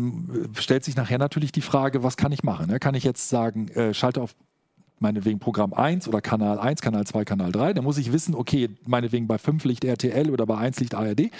[0.59, 2.67] stellt sich nachher natürlich die Frage, was kann ich machen?
[2.67, 2.79] Ne?
[2.79, 4.35] Kann ich jetzt sagen, äh, schalte auf
[4.99, 8.69] meinetwegen Programm 1 oder Kanal 1, Kanal 2, Kanal 3, dann muss ich wissen, okay,
[8.85, 11.31] meinetwegen bei 5 liegt RTL oder bei 1 liegt ARD.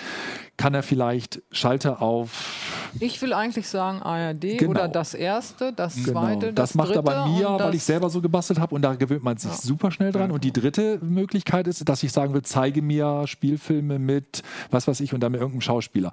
[0.58, 4.71] Kann er vielleicht Schalter auf Ich will eigentlich sagen ARD Genau.
[4.71, 6.12] oder das erste, das Genau.
[6.12, 9.23] zweite, das, das, macht aber mir, weil ich selber so gebastelt habe und da gewöhnt
[9.23, 10.32] man sich super schnell dran.
[10.32, 14.99] Und die dritte Möglichkeit ist, dass ich sagen will, zeige mir Spielfilme mit was weiß
[14.99, 16.12] ich und dann mit irgendeinem Schauspieler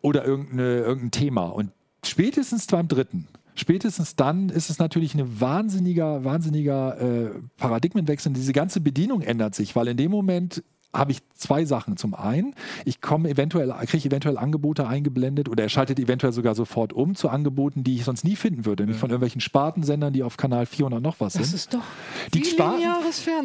[0.00, 1.46] oder irgendeine, irgendein Thema.
[1.46, 1.70] Und
[2.04, 3.26] spätestens beim dritten.
[3.54, 8.32] Spätestens dann ist es natürlich ein wahnsinniger, wahnsinniger äh, Paradigmenwechsel.
[8.32, 10.62] Diese ganze Bedienung ändert sich, weil in dem Moment
[10.94, 11.96] habe ich zwei Sachen.
[11.96, 16.92] Zum einen, ich komme eventuell, kriege eventuell Angebote eingeblendet oder er schaltet eventuell sogar sofort
[16.92, 18.86] um zu Angeboten, die ich sonst nie finden würde.
[18.86, 21.54] Nicht von irgendwelchen Spartensendern, die auf Kanal 400 noch was Das sind.
[21.56, 21.82] ist doch
[22.34, 22.82] Die, Sparten,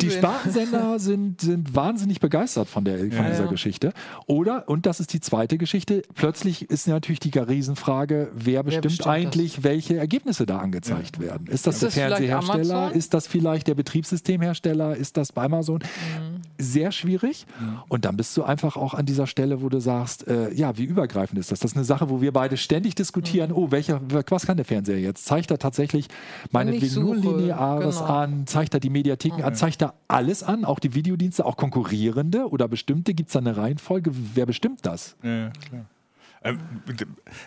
[0.02, 3.30] die Spartensender sind, sind wahnsinnig begeistert von, der, von Ja.
[3.30, 3.50] dieser Ja.
[3.50, 3.94] Geschichte.
[4.26, 9.08] Oder, und das ist die zweite Geschichte, plötzlich ist natürlich die Riesenfrage, wer bestimmt, bestimmt
[9.10, 11.48] eigentlich, welche Ergebnisse da angezeigt werden.
[11.48, 12.92] Ist das Ist der das Fernsehersteller?
[12.94, 14.96] Ist das vielleicht der Betriebssystemhersteller?
[14.96, 15.80] Ist das bei Amazon?
[15.80, 16.42] Mhm.
[16.58, 17.33] Sehr schwierig.
[17.88, 20.84] Und dann bist du einfach auch an dieser Stelle, wo du sagst, äh, ja, wie
[20.86, 21.60] übergreifend ist das?
[21.60, 23.56] Das ist eine Sache, wo wir beide ständig diskutieren, Mhm.
[23.58, 25.26] oh, welcher, was kann der Fernseher jetzt?
[25.26, 26.08] Zeigt er tatsächlich
[26.52, 28.14] meinetwegen nur Lineares genau.
[28.14, 28.48] an?
[28.48, 29.56] Zeigt er die Mediatheken an?
[29.56, 30.66] Zeigt er alles an?
[30.66, 33.14] Auch die Videodienste, auch konkurrierende oder bestimmte?
[33.14, 34.12] Gibt es da eine Reihenfolge?
[34.34, 35.16] Wer bestimmt das?
[35.24, 35.86] Ja, klar.
[36.44, 36.60] Ähm,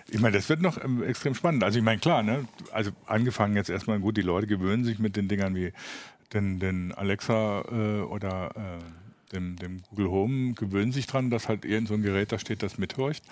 [0.09, 1.63] ich meine, das wird noch ähm, extrem spannend.
[1.65, 2.47] Also ich meine, klar, ne?
[2.73, 5.73] Also angefangen jetzt erstmal gut, die Leute gewöhnen sich mit den Dingern wie
[6.33, 11.65] den, den Alexa äh, oder äh, dem, dem Google Home, gewöhnen sich dran, dass halt
[11.65, 13.25] irgend so ein Gerät da steht, das mithorcht.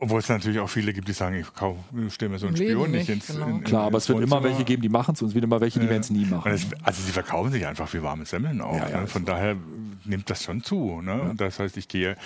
[0.00, 2.54] Obwohl es natürlich auch viele gibt, die sagen, ich kauf, ich stelle mir so einen
[2.54, 3.48] Leben Spion nicht nicht, ins genau.
[3.48, 5.44] in, in, Klar, aber es wird immer welche geben, die machen es und es wird
[5.44, 5.90] immer welche, die Ja.
[5.90, 6.52] werden es nie machen.
[6.52, 8.76] es, also sie verkaufen sich einfach wie warme Semmeln auch.
[8.76, 9.06] Ja, ja, ne?
[9.08, 9.56] Von daher
[10.04, 11.00] nimmt das schon zu.
[11.00, 11.20] Ne?
[11.22, 12.16] Und das heißt, ich gehe.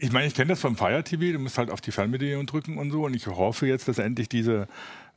[0.00, 2.76] Ich meine, ich kenne das vom Fire TV, du musst halt auf die Fernbedienung drücken
[2.76, 3.06] und so.
[3.06, 4.68] Und ich hoffe jetzt, dass endlich diese,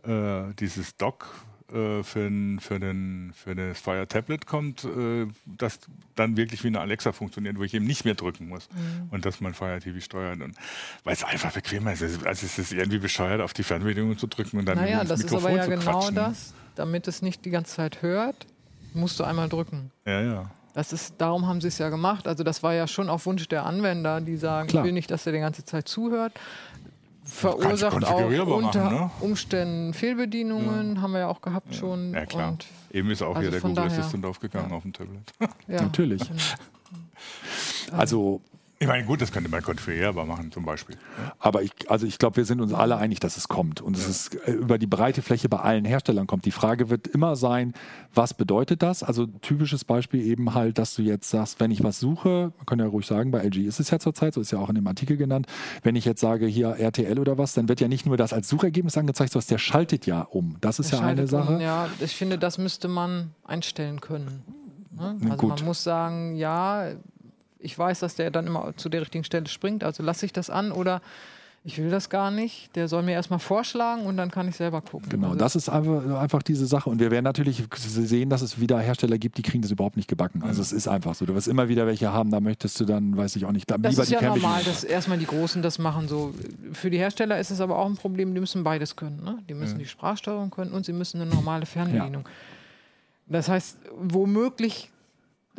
[0.04, 1.30] äh, dieses Dock
[1.74, 5.80] äh, für, den, für, den, für das Fire Tablet kommt, äh, das
[6.16, 9.10] dann wirklich wie eine Alexa funktioniert, wo ich eben nicht mehr drücken muss Mhm.
[9.12, 10.42] und dass mein Fire TV steuert.
[10.42, 10.56] Und
[11.04, 12.04] weil es einfach bequemer ist.
[12.04, 15.26] Also es ist irgendwie bescheuert, auf die Fernbedienung zu drücken und dann Naja, das ist
[15.32, 16.16] Mikrofon aber ja genau quatschen.
[16.16, 16.54] das.
[16.76, 18.46] Damit es nicht die ganze Zeit hört,
[18.94, 19.92] musst du einmal drücken.
[20.06, 20.52] Ja, ja.
[20.74, 22.28] Das ist, darum haben sie es ja gemacht.
[22.28, 24.84] Also das war ja schon auf Wunsch der Anwender, die sagen, Klar.
[24.84, 26.32] ich will nicht, dass er die ganze Zeit zuhört.
[27.24, 29.12] Verursacht auch konfigurierbar unter machen, ne?
[29.20, 32.14] Umständen Fehlbedienungen, haben wir ja auch gehabt schon.
[32.14, 32.52] Ja, klar.
[32.52, 35.34] Und, Eben ist auch also hier der Google daher- Assistant aufgegangen auf dem Tablet.
[35.68, 36.22] ja, Natürlich.
[37.92, 38.42] Also
[38.82, 40.98] Ich meine, gut, das könnte man konfigurierbar machen zum Beispiel.
[41.38, 43.80] Aber ich, also ich glaube, wir sind uns alle einig, dass es kommt.
[43.80, 46.46] Und es ist äh, über die breite Fläche bei allen Herstellern kommt.
[46.46, 47.74] Die Frage wird immer sein,
[48.15, 49.04] was bedeutet das?
[49.04, 52.80] Also typisches Beispiel eben halt, dass du jetzt sagst, wenn ich was suche, man kann
[52.80, 54.88] ja ruhig sagen, bei LG ist es ja zurzeit, so ist ja auch in dem
[54.88, 55.46] Artikel genannt,
[55.84, 58.50] wenn ich jetzt sage, hier RTL oder was, dann wird ja nicht nur das als
[58.50, 60.58] Suchergebnis angezeigt, sondern der schaltet ja um.
[60.60, 61.46] Das ist Der ja eine schaltet um.
[61.54, 61.62] Sache.
[61.63, 64.41] Ja, ich finde, das müsste man einstellen können.
[64.91, 65.17] Ne?
[65.24, 65.58] Also gut.
[65.58, 66.94] man muss sagen, ja,
[67.62, 70.50] ich weiß, dass der dann immer zu der richtigen Stelle springt, also lasse ich das
[70.50, 71.02] an oder
[71.63, 72.76] ich will das gar nicht.
[72.76, 75.10] Der soll mir erstmal vorschlagen und dann kann ich selber gucken.
[75.10, 76.89] Genau, also, das ist einfach, einfach diese Sache.
[76.89, 80.08] Und wir werden natürlich sehen, dass es wieder Hersteller gibt, die kriegen das überhaupt nicht
[80.08, 80.41] gebacken.
[80.41, 81.26] Also es ist einfach so.
[81.26, 83.78] Du wirst immer wieder welche haben, da möchtest du dann, weiß ich auch nicht, da
[83.78, 86.08] das lieber ist die ja normal, dass erstmal die Großen das machen.
[86.08, 86.34] So.
[86.74, 89.24] Für die Hersteller ist es aber auch ein Problem, die müssen beides können.
[89.24, 89.38] Ne?
[89.47, 92.26] Die müssen die Sprachsteuerung können und sie müssen eine normale Fernbedienung.
[93.28, 94.91] Das heißt, womöglich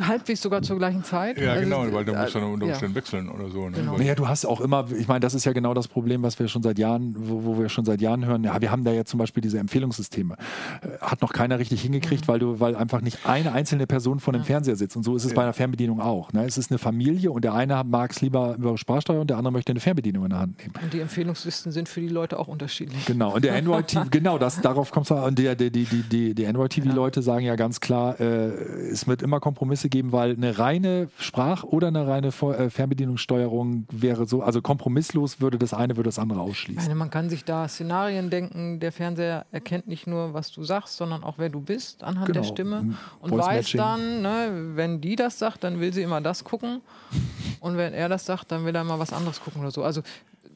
[0.06, 1.38] halbwegs sogar zur gleichen Zeit.
[1.38, 2.72] Ja, Also, genau, weil du äh, musst dann unter ja.
[2.72, 3.68] Umständen wechseln oder so.
[3.68, 3.78] Ne?
[3.78, 3.96] Genau.
[3.96, 6.48] Naja, du hast auch immer, ich meine, das ist ja genau das Problem, was wir
[6.48, 8.44] schon seit Jahren, wo, wo wir schon seit Jahren hören.
[8.44, 10.36] Ja, wir haben da ja zum Beispiel diese Empfehlungssysteme.
[10.82, 14.32] Äh, Hat noch keiner richtig hingekriegt, weil du, weil einfach nicht eine einzelne Person vor
[14.32, 14.96] dem Fernseher sitzt.
[14.96, 16.32] Und so ist es bei einer Fernbedienung auch.
[16.32, 16.44] Ne?
[16.44, 19.52] Es ist eine Familie und der eine mag es lieber über Sprachsteuer und der andere
[19.52, 20.74] möchte eine Fernbedienung in der Hand nehmen.
[20.82, 23.04] Und die Empfehlungslisten sind für die Leute auch unterschiedlich.
[23.06, 26.02] Genau, und der Android TV, genau, das, darauf kommt es Und der, der, die, die,
[26.02, 28.48] die, die Android TV-Leute sagen ja ganz klar, äh,
[28.90, 34.26] es wird immer Kompromisse geben, weil eine reine Sprach- oder eine reine äh, Fernbedienungssteuerung wäre
[34.26, 36.82] so, also kompromisslos würde das eine, würde das andere ausschließen.
[36.82, 38.80] meine, man kann sich da Szenarien denken.
[38.80, 42.42] Der Fernseher erkennt nicht nur, was du sagst, sondern auch, wer du bist anhand der
[42.42, 42.52] Genau.
[42.52, 42.82] Stimme.
[42.82, 42.96] Mhm.
[43.20, 43.78] Und Voice weiß Matching.
[43.78, 46.80] dann, ne, wenn die das sagt, dann will sie immer das gucken.
[47.60, 49.84] Und wenn er das sagt, dann will er mal was anderes gucken oder so.
[49.84, 50.02] Also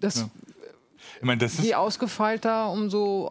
[0.01, 0.27] das,
[1.19, 3.31] Ich meine, das ist je ausgefeilter, umso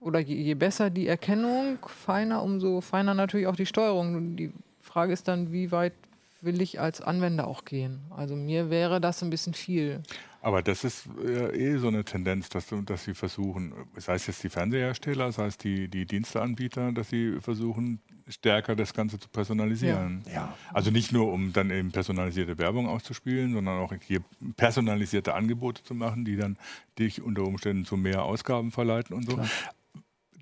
[0.00, 4.34] oder je, je besser die Erkennung, feiner, umso feiner natürlich auch die Steuerung.
[4.36, 4.52] Die
[4.92, 5.94] Frage ist dann, wie weit
[6.42, 8.00] will ich als Anwender auch gehen?
[8.10, 10.02] Also mir wäre das ein bisschen viel.
[10.42, 14.42] Aber das ist äh, eh so eine Tendenz, dass, dass sie versuchen, sei es jetzt
[14.42, 20.24] die Fernsehersteller, sei es die, die Diensteanbieter, dass sie versuchen, stärker das Ganze zu personalisieren.
[20.26, 20.32] Ja.
[20.32, 20.58] Ja.
[20.74, 24.20] Also nicht nur, um dann eben personalisierte Werbung auszuspielen, sondern auch hier
[24.56, 26.58] personalisierte Angebote zu machen, die dann
[26.98, 29.36] dich unter Umständen zu mehr Ausgaben verleiten und so.
[29.36, 29.48] Klar.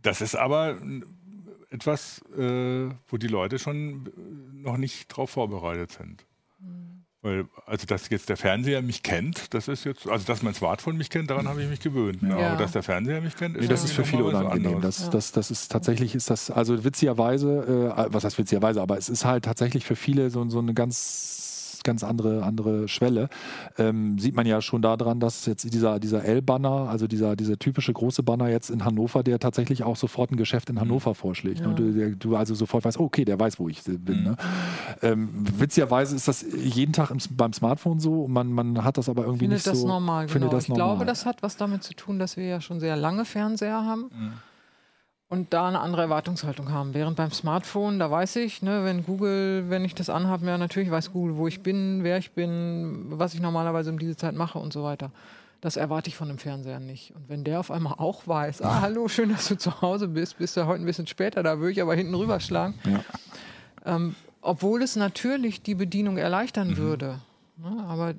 [0.02, 0.78] Das ist aber
[1.70, 4.10] etwas, äh, wo die Leute schon
[4.52, 6.24] noch nicht darauf vorbereitet sind.
[7.22, 10.96] Weil, also, dass jetzt der Fernseher mich kennt, das ist jetzt, also, dass mein Smartphone
[10.96, 12.22] mich kennt, daran habe ich mich gewöhnt.
[12.22, 12.34] Ja.
[12.34, 14.80] Aber dass der Fernseher mich kennt, ist, Nee, das ist für viele unangenehm.
[14.80, 15.08] Das, Ja.
[15.10, 19.26] das, das ist tatsächlich, ist das, also witzigerweise, äh, was heißt witzigerweise, aber es ist
[19.26, 23.28] halt tatsächlich für viele so, so eine ganz ganz andere, andere Schwelle.
[23.78, 27.92] Ähm, sieht man ja schon daran, dass jetzt dieser, dieser L-Banner, also dieser, dieser typische
[27.92, 31.60] große Banner jetzt in Hannover, der tatsächlich auch sofort ein Geschäft in Hannover vorschlägt.
[31.60, 31.66] Ja.
[31.68, 34.18] Und du, der, du also sofort weißt, okay, der weiß, wo ich bin.
[34.18, 34.24] Mhm.
[34.24, 34.36] Ne?
[35.02, 39.08] Ähm, witzigerweise ist das jeden Tag im, beim Smartphone so und man, man hat das
[39.08, 39.86] aber irgendwie Findet nicht das so.
[39.86, 40.32] normal, genau.
[40.32, 40.86] findet das ich normal.
[40.86, 44.10] glaube, das hat was damit zu tun, dass wir ja schon sehr lange Fernseher haben
[44.10, 44.32] Mhm.
[45.30, 46.92] Und da eine andere Erwartungshaltung haben.
[46.92, 50.90] Während beim Smartphone, da weiß ich, ne, wenn Google, wenn ich das anhabe, ja natürlich
[50.90, 54.58] weiß Google, wo ich bin, wer ich bin, was ich normalerweise um diese Zeit mache
[54.58, 55.12] und so weiter.
[55.60, 57.14] Das erwarte ich von einem Fernseher nicht.
[57.14, 60.38] Und wenn der auf einmal auch weiß, ah, hallo, schön, dass du zu Hause bist,
[60.38, 62.74] bist du heute ein bisschen später, da würde ich aber hinten rüberschlagen.
[62.84, 63.00] Ja.
[63.94, 66.76] Ähm, obwohl es natürlich die Bedienung erleichtern Mhm.
[66.78, 67.20] würde.
[67.58, 68.14] Ne, aber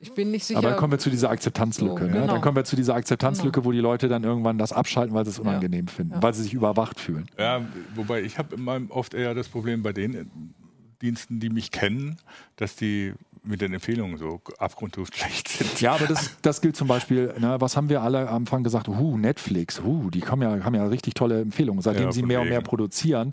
[0.00, 0.58] ich bin nicht sicher.
[0.58, 2.00] Aber dann kommen wir zu dieser Akzeptanzlücke.
[2.04, 2.12] So, ne?
[2.12, 2.26] genau.
[2.26, 5.30] Dann kommen wir zu dieser Akzeptanzlücke, wo die Leute dann irgendwann das abschalten, weil sie
[5.32, 6.22] es unangenehm finden, Ja.
[6.22, 7.26] weil sie sich überwacht fühlen.
[7.38, 7.60] Ja,
[7.94, 8.56] wobei ich habe
[8.88, 10.24] oft eher das Problem bei den äh,
[11.02, 12.16] Diensten, die mich kennen,
[12.56, 15.80] dass die mit den Empfehlungen so abgrundtief schlecht sind.
[15.80, 18.88] Ja, aber das, das gilt zum Beispiel, ne, was haben wir alle am Anfang gesagt?
[18.88, 21.80] Huh, Netflix, huh, die kommen ja, haben ja richtig tolle Empfehlungen.
[21.82, 23.32] Seitdem Ja, sie mehr und mehr produzieren,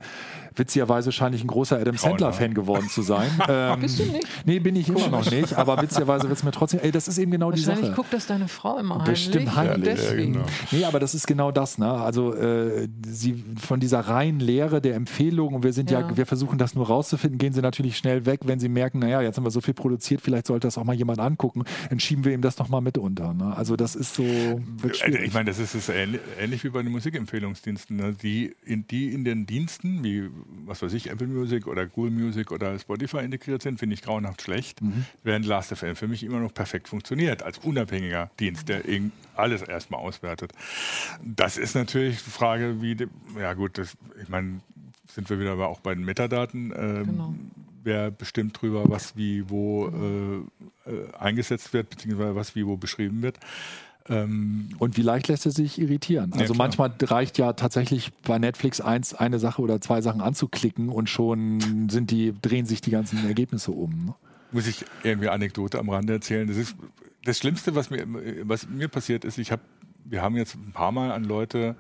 [0.58, 3.30] witzigerweise scheine ich ein großer Adam Traum, Sandler-Fan geworden zu sein.
[3.48, 4.28] ähm, Bist du nicht?
[4.46, 7.18] Nee, bin ich immer noch nicht, aber witzigerweise wird es mir trotzdem, ey, das ist
[7.18, 7.96] eben genau die Wahrscheinlich Sache.
[7.96, 9.10] guckt das deine Frau immer heimlich.
[9.10, 9.88] Bestimmt heimlich.
[9.88, 10.34] Ja, Deswegen.
[10.34, 10.46] genau.
[10.72, 11.92] Nee, aber das ist genau das, ne?
[11.92, 16.02] Also äh, sie von dieser reinen Lehre der Empfehlungen, und wir sind ja.
[16.02, 16.18] Ja.
[16.18, 19.38] wir versuchen das nur rauszufinden, gehen sie natürlich schnell weg, wenn sie merken, naja, jetzt
[19.38, 22.34] haben wir so viel produziert, vielleicht sollte das auch mal jemand angucken, dann schieben wir
[22.34, 23.34] ihm das nochmal mit unter.
[23.34, 23.56] Ne?
[23.56, 25.28] Also das ist so, schwierig.
[25.28, 27.96] Ich meine, das ist, ist ähnlich, ähnlich wie bei den Musikempfehlungsdiensten.
[27.98, 28.16] Ne?
[28.22, 30.30] Die, in, die in den Diensten, wie
[30.66, 34.42] was weiß ich, Apple Music oder Google Music oder Spotify integriert sind, finde ich grauenhaft
[34.42, 34.80] schlecht,
[35.24, 38.84] während Last.fm für mich immer noch perfekt funktioniert, als unabhängiger Dienst, der
[39.36, 40.52] alles erstmal auswertet.
[41.24, 43.08] Das ist natürlich die Frage, wie, de,
[43.40, 44.62] ja gut, das, ich meine,
[45.08, 46.74] sind wir wieder aber auch bei den Metadaten.
[46.76, 47.36] Ähm, Genau.
[47.84, 53.22] Wer bestimmt drüber, was wie wo äh, äh, eingesetzt wird, beziehungsweise was wie wo beschrieben
[53.22, 53.40] wird.
[54.10, 56.32] Ähm, Und wie leicht lässt er sich irritieren?
[56.34, 56.68] Ja, Also klar.
[56.68, 61.90] manchmal reicht ja tatsächlich bei Netflix eins, eine Sache oder zwei Sachen anzuklicken und schon
[61.90, 64.06] sind die, drehen sich die ganzen Ergebnisse um.
[64.06, 64.16] Ne?
[64.54, 66.48] muss ich irgendwie Anekdote am Rande erzählen.
[66.48, 66.76] Das ist
[67.26, 68.06] das Schlimmste, was mir,
[68.44, 69.38] was mir passiert ist.
[69.38, 69.62] Ich habe,
[70.06, 71.76] wir haben jetzt ein paar Mal an Leute,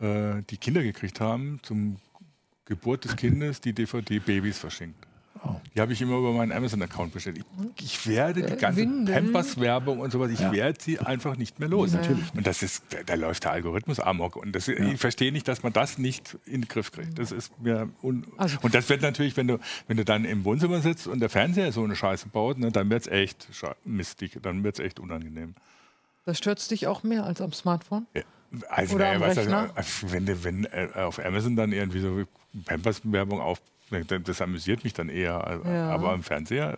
[0.00, 1.96] äh, die Kinder gekriegt haben, zum
[2.64, 5.06] Geburt des Kindes die DVD Babys verschenkt.
[5.44, 5.56] Oh.
[5.74, 7.38] Die habe ich immer über meinen Amazon-Account bestellt.
[7.76, 8.84] Ich, ich werde die Äh, ganze?
[8.86, 10.52] Pampers-Werbung und sowas, ich Ja.
[10.52, 11.92] werde sie einfach nicht mehr los.
[11.92, 14.36] Natürlich Und das ist, da, da läuft der Algorithmus amok.
[14.36, 17.18] Und das, ich verstehe nicht, dass man das nicht in den Griff kriegt.
[17.18, 20.44] Das ist mir un Also- und das wird natürlich, wenn du, wenn du dann im
[20.44, 23.48] Wohnzimmer sitzt und der Fernseher so eine Scheiße baut, ne, dann wird es echt
[23.84, 25.54] mistig, dann wird es echt unangenehm.
[26.24, 28.06] Das stört dich auch mehr als am Smartphone?
[28.14, 28.22] Ja,
[28.70, 32.22] Also, Oder naja, am was wenn, du- wenn äh, auf Amazon dann irgendwie so
[32.64, 33.60] Pampers-Werbung auf,
[34.24, 35.60] das amüsiert mich dann eher.
[35.64, 35.90] Ja.
[35.90, 36.76] Aber am Fernseher,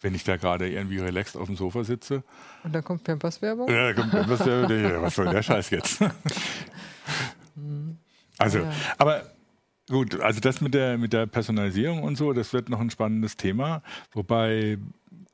[0.00, 2.22] wenn ich da gerade irgendwie relaxed auf dem Sofa sitze,
[2.64, 3.68] Und dann kommt Pampers-Werbung?
[3.68, 6.00] ja, da kommt Pampers-Werbung, was soll der Scheiß jetzt?
[8.38, 8.72] also, Ja.
[8.98, 9.22] aber
[9.88, 13.36] gut, also das mit der, mit der Personalisierung und so, das wird noch ein spannendes
[13.36, 13.82] Thema.
[14.12, 14.78] Wobei,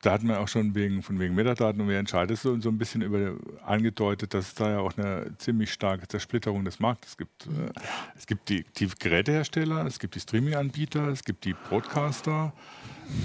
[0.03, 2.77] da hat man auch schon wegen, von wegen Metadaten und wer entscheidet so, so ein
[2.77, 3.35] bisschen über
[3.65, 7.47] angedeutet, dass es da ja auch eine ziemlich starke Zersplitterung des Marktes gibt.
[7.47, 7.71] Äh,
[8.17, 12.51] Es gibt die, die Gerätehersteller, es gibt die Streaming-Anbieter, es gibt die Broadcaster.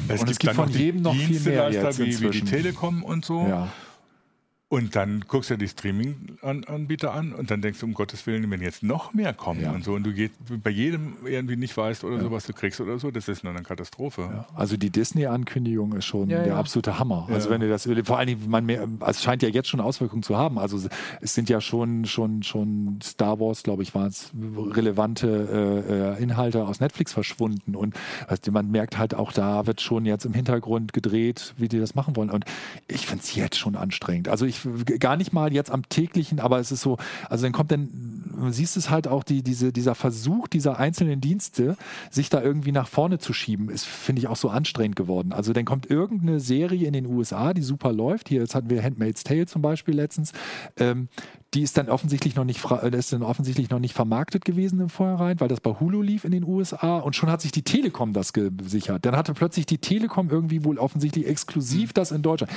[0.06, 2.46] Es Und es gibt von jedem noch viel mehr jetzt wie, wie die inzwischen.
[2.46, 3.46] Telekom und so.
[3.48, 3.72] Ja.
[4.70, 8.50] Und dann guckst du dir die Streaming-Anbieter an und dann denkst du, um Gottes Willen,
[8.50, 9.72] wenn jetzt noch mehr kommen Ja.
[9.72, 12.78] und so und du geht, bei jedem irgendwie nicht weißt oder so, was du kriegst
[12.80, 14.28] oder so, das ist dann eine Katastrophe.
[14.30, 16.58] Ja, Also die Disney-Ankündigung ist schon Ja, der ja.
[16.58, 17.26] absolute Hammer.
[17.30, 17.54] Also Ja.
[17.54, 20.22] wenn du das, vor allen Dingen, man mehr, also es scheint ja jetzt schon Auswirkungen
[20.22, 20.58] zu haben.
[20.58, 20.86] Also
[21.22, 26.22] es sind ja schon, schon, schon Star Wars, glaube ich, waren es relevante äh, äh,
[26.22, 27.74] Inhalte aus Netflix verschwunden.
[27.74, 27.94] Und
[28.26, 31.94] also man merkt halt auch, da wird schon jetzt im Hintergrund gedreht, wie die das
[31.94, 32.28] machen wollen.
[32.30, 32.44] Und
[32.86, 34.28] ich finde es jetzt schon anstrengend.
[34.28, 34.57] Also ich
[34.98, 37.88] gar nicht mal jetzt am täglichen, aber es ist so, also dann kommt dann
[38.50, 41.76] siehst es halt auch, die, diese, dieser Versuch dieser einzelnen Dienste,
[42.10, 45.32] sich da irgendwie nach vorne zu schieben, ist, finde ich, auch so anstrengend geworden.
[45.32, 48.28] Also dann kommt irgendeine Serie in den USA, die super läuft.
[48.28, 50.32] Hier, jetzt hatten wir Handmaid's Tale zum Beispiel letztens.
[50.76, 51.08] Ähm,
[51.54, 54.90] die ist dann offensichtlich noch nicht äh, ist dann offensichtlich noch nicht vermarktet gewesen im
[54.90, 58.12] Vorhinein, weil das bei Hulu lief in den USA und schon hat sich die Telekom
[58.12, 59.06] das gesichert.
[59.06, 62.52] Dann hatte plötzlich die Telekom irgendwie wohl offensichtlich exklusiv das in Deutschland,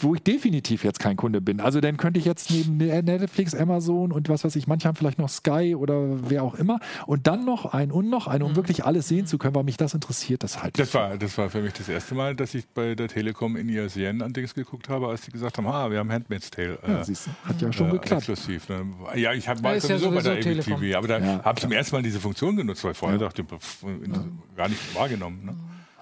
[0.00, 1.60] wo ich definitiv jetzt kein Kunde bin.
[1.60, 5.18] Also dann könnte ich jetzt neben Netflix, Amazon und was weiß ich, manche haben vielleicht
[5.18, 8.56] noch Sky oder wer auch immer und dann noch ein und noch ein, um mhm.
[8.56, 10.78] wirklich alles sehen zu können, weil mich das interessiert, das halt.
[10.78, 13.68] Das war, das war für mich das erste Mal, dass ich bei der Telekom in
[13.68, 16.78] ihr Serien-Dings geguckt habe, als sie gesagt haben, ah, wir haben Handmaid's Tale.
[16.82, 18.68] Äh, ja, siehst hat ja schon äh, geklappt exklusiv.
[18.68, 18.86] Ne?
[19.16, 21.62] Ja, ich hab, war sowieso, ja bei der Apple TV, aber da ja, habe ich
[21.62, 25.44] zum ersten Mal diese Funktion genutzt, weil vorher dachte ich, gar nicht wahrgenommen.
[25.44, 25.56] Ne?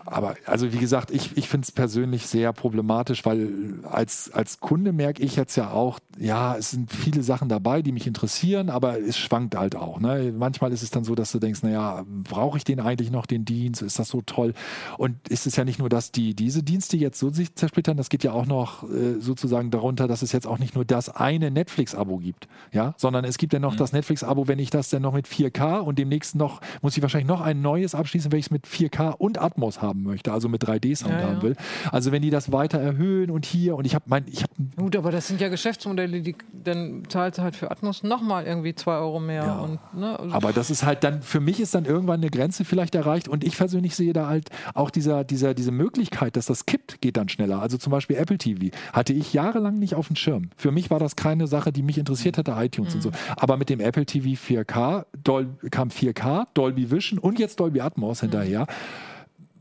[0.05, 3.51] Aber also wie gesagt, ich, ich finde es persönlich sehr problematisch, weil
[3.85, 7.93] als, als Kunde merke ich jetzt ja auch, ja, es sind viele Sachen dabei, die
[7.93, 10.01] mich interessieren, aber es schwankt halt auch.
[10.01, 10.33] Ne?
[10.37, 13.45] Manchmal ist es dann so, dass du denkst, naja, brauche ich den eigentlich noch, den
[13.45, 13.83] Dienst?
[13.83, 14.55] Ist das so toll?
[14.99, 18.09] Und ist es ja nicht nur, dass die diese Dienste jetzt so sich zersplittern, das
[18.09, 21.51] geht ja auch noch äh, sozusagen darunter, dass es jetzt auch nicht nur das eine
[21.51, 23.79] Netflix-Abo gibt, ja, sondern es gibt ja noch mhm.
[23.79, 27.29] das Netflix-Abo, wenn ich das dann noch mit 4K und demnächst noch, muss ich wahrscheinlich
[27.29, 30.49] noch ein neues abschließen, wenn ich es mit 4K und Atmos habe haben möchte, also
[30.49, 31.57] mit 3D-Sound ja, haben will.
[31.91, 34.53] Also wenn die das weiter erhöhen und hier und ich habe mein, ich habe.
[34.77, 38.97] Gut, aber das sind ja Geschäftsmodelle, die dann zahlt halt für Atmos nochmal irgendwie 2
[38.97, 39.45] Euro mehr.
[39.45, 39.59] Ja.
[39.61, 40.19] Und, ne?
[40.19, 43.29] also aber das ist halt dann, für mich ist dann irgendwann eine Grenze vielleicht erreicht
[43.29, 47.17] und ich persönlich sehe da halt auch dieser, dieser, diese Möglichkeit, dass das kippt, geht
[47.17, 47.61] dann schneller.
[47.61, 50.51] Also zum Beispiel Apple TV hatte ich jahrelang nicht auf dem Schirm.
[50.57, 52.97] Für mich war das keine Sache, die mich interessiert hätte, iTunes mhm.
[52.97, 53.11] und so.
[53.37, 58.23] Aber mit dem Apple TV 4K Dol kam 4K, Dolby Vision und jetzt Dolby Atmos
[58.23, 58.27] mhm.
[58.27, 58.67] hinterher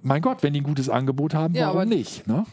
[0.03, 2.27] mein Gott, wenn die ein gutes Angebot haben, ja, warum nicht?
[2.27, 2.45] Ne?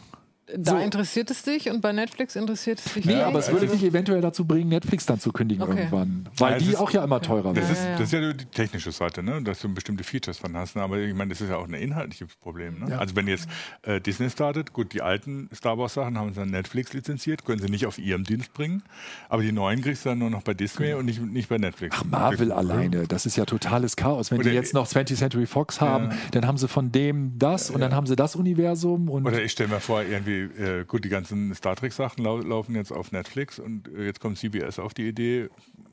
[0.57, 0.77] Da so.
[0.77, 3.23] interessiert es dich und bei Netflix interessiert es dich Nee, nicht.
[3.23, 5.77] aber es würde dich eventuell dazu bringen, Netflix dann zu kündigen okay.
[5.77, 6.27] irgendwann.
[6.37, 7.59] Weil ja, die ist, auch ja immer teurer werden.
[7.59, 9.41] Das ist, das ist ja die technische Seite, ne?
[9.41, 10.75] dass du bestimmte Features von hast.
[10.75, 10.81] Ne?
[10.81, 12.79] Aber ich meine, das ist ja auch ein inhaltliches Problem.
[12.79, 12.91] Ne?
[12.91, 12.97] Ja.
[12.99, 13.47] Also wenn jetzt
[13.83, 17.61] äh, Disney startet, gut, die alten Star Wars Sachen haben sie dann Netflix lizenziert, können
[17.61, 18.83] sie nicht auf ihrem Dienst bringen.
[19.27, 20.99] Aber die neuen kriegst du dann nur noch bei Disney genau.
[20.99, 21.95] und nicht, nicht bei Netflix.
[21.99, 24.31] Ach, Marvel alleine, das ist ja totales Chaos.
[24.31, 26.17] Wenn oder die jetzt noch 20th Century Fox haben, ja.
[26.31, 29.09] dann haben sie von dem das und dann haben sie das Universum.
[29.09, 32.75] Und oder ich stelle mir vor, irgendwie, äh, gut, die ganzen Star Trek-Sachen lau laufen
[32.75, 35.49] jetzt auf Netflix und äh, jetzt kommt CBS auf die Idee,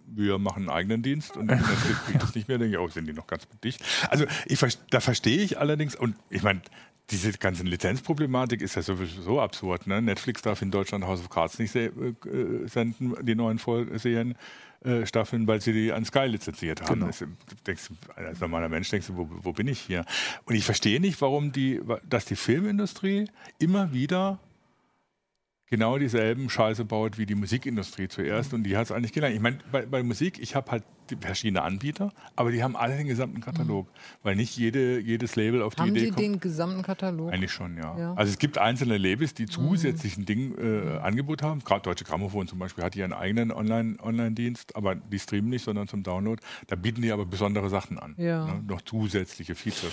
[0.06, 3.06] wir machen einen eigenen Dienst und Netflix kriegt das nicht mehr, denke ich, oh, sind
[3.06, 3.82] die noch ganz dicht.
[4.09, 6.62] Also ich, da verstehe ich allerdings, und ich meine,
[7.11, 9.87] diese ganze Lizenzproblematik ist ja sowieso absurd.
[9.87, 10.03] Ne?
[10.03, 11.92] Netflix darf in Deutschland House of Cards nicht äh,
[12.66, 14.37] senden, die neuen Serien.
[14.85, 17.01] Äh, Staffeln, weil sie die an Sky lizenziert haben.
[17.01, 17.11] Genau.
[17.11, 20.05] Du denkst, als normaler Mensch denkst du, wo, wo, bin ich hier?
[20.45, 24.38] Und ich verstehe nicht, warum die, dass die Filmindustrie immer wieder
[25.69, 29.35] genau dieselben Scheiße baut wie die Musikindustrie zuerst und die hat es eigentlich gelernt.
[29.35, 30.85] Ich meine, bei, bei, Musik, ich habe halt
[31.21, 33.92] verschiedene Anbieter, aber die haben alle den gesamten Katalog, mhm.
[34.23, 36.21] weil nicht jede, jedes Label auf die haben Idee Sie kommt.
[36.21, 37.33] den gesamten Katalog?
[37.33, 37.99] Eigentlich schon, ja.
[37.99, 38.14] ja.
[38.14, 41.61] Also es gibt einzelne Labels, die zusätzlich ein Ding äh, Angebot haben.
[41.61, 45.88] Gerade Deutsche Grammophon zum Beispiel hat ihren eigenen Online-Dienst, Online aber die streamen nicht, sondern
[45.88, 46.42] zum Download.
[46.66, 48.47] Da bieten die aber besondere Sachen an, ja.
[48.47, 48.62] ne?
[48.66, 49.92] noch zusätzliche Features.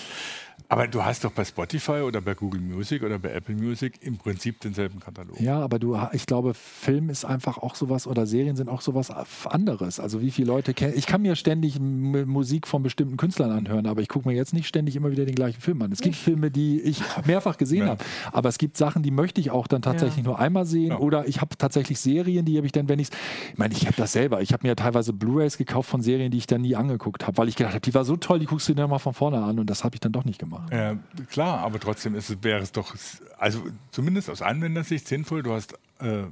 [0.70, 4.18] Aber du hast doch bei Spotify oder bei Google Music oder bei Apple Music im
[4.18, 5.40] Prinzip denselben Katalog.
[5.40, 9.12] Ja, aber du, ich glaube, Film ist einfach auch sowas oder Serien sind auch sowas
[9.46, 10.00] anderes.
[10.00, 10.94] Also wie viele Leute kennen.
[11.04, 14.68] Ich kann mir ständig Musik von bestimmten Künstlern anhören, aber ich gucke mir jetzt nicht
[14.68, 15.92] ständig immer wieder den gleichen Film an.
[15.92, 17.90] Es gibt Filme, die ich mehrfach gesehen ja.
[17.90, 20.32] habe, aber es gibt Sachen, die möchte ich auch dann tatsächlich ja.
[20.32, 21.00] nur einmal sehen ja.
[21.00, 23.10] oder ich habe tatsächlich Serien, die habe ich dann, wenn ich
[23.52, 24.42] ich meine, ich habe das selber.
[24.42, 27.50] Ich habe mir teilweise Blu-rays gekauft von Serien, die ich dann nie angeguckt habe, weil
[27.50, 29.60] ich gedacht habe, die war so toll, die guckst du dir mal von vorne an
[29.60, 30.72] und das habe ich dann doch nicht gemacht.
[30.72, 30.96] Ja,
[31.30, 32.96] klar, aber trotzdem ist, wäre es doch,
[33.38, 33.62] also
[33.92, 35.44] zumindest aus Anwendersicht sinnvoll.
[35.44, 36.24] Du hast äh,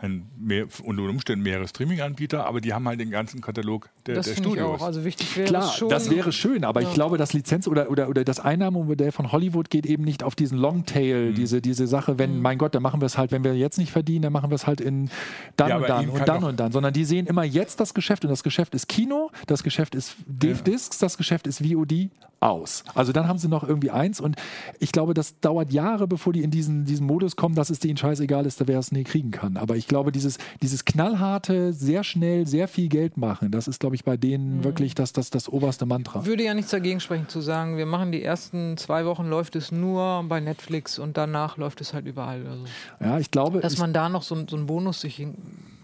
[0.00, 4.26] ein mehr, unter Umständen mehrere Streaming-Anbieter, aber die haben halt den ganzen Katalog der, das
[4.26, 4.76] der Studios.
[4.76, 4.86] Ich auch.
[4.86, 6.88] Also wichtig wäre Klar, schon, das wäre schön, aber ja.
[6.88, 10.34] ich glaube, das Lizenz- oder, oder, oder das Einnahmenmodell von Hollywood geht eben nicht auf
[10.34, 11.34] diesen Longtail, mhm.
[11.34, 12.42] diese, diese Sache, wenn, mhm.
[12.42, 14.56] mein Gott, dann machen wir es halt, wenn wir jetzt nicht verdienen, dann machen wir
[14.56, 15.10] es halt in
[15.56, 18.24] dann ja, und dann und dann und dann, sondern die sehen immer jetzt das Geschäft
[18.24, 21.06] und das Geschäft ist Kino, das Geschäft ist Discs, ja.
[21.06, 22.84] das Geschäft ist VOD aus.
[22.94, 24.36] Also dann haben sie noch irgendwie eins und
[24.78, 27.96] ich glaube, das dauert Jahre, bevor die in diesen, diesen Modus kommen, dass es denen
[27.96, 29.56] scheißegal ist, wer es nie kriegen kann.
[29.56, 33.96] Aber ich glaube, dieses, dieses knallharte, sehr schnell, sehr viel Geld machen, das ist, glaube
[33.96, 34.64] ich, bei denen mhm.
[34.64, 36.24] wirklich das, das, das oberste Mantra.
[36.24, 39.72] Würde ja nichts dagegen sprechen zu sagen, wir machen die ersten zwei Wochen läuft es
[39.72, 42.46] nur bei Netflix und danach läuft es halt überall.
[42.46, 42.64] Also,
[43.00, 43.60] ja, ich glaube.
[43.60, 45.26] Dass man da noch so, so einen Bonus sich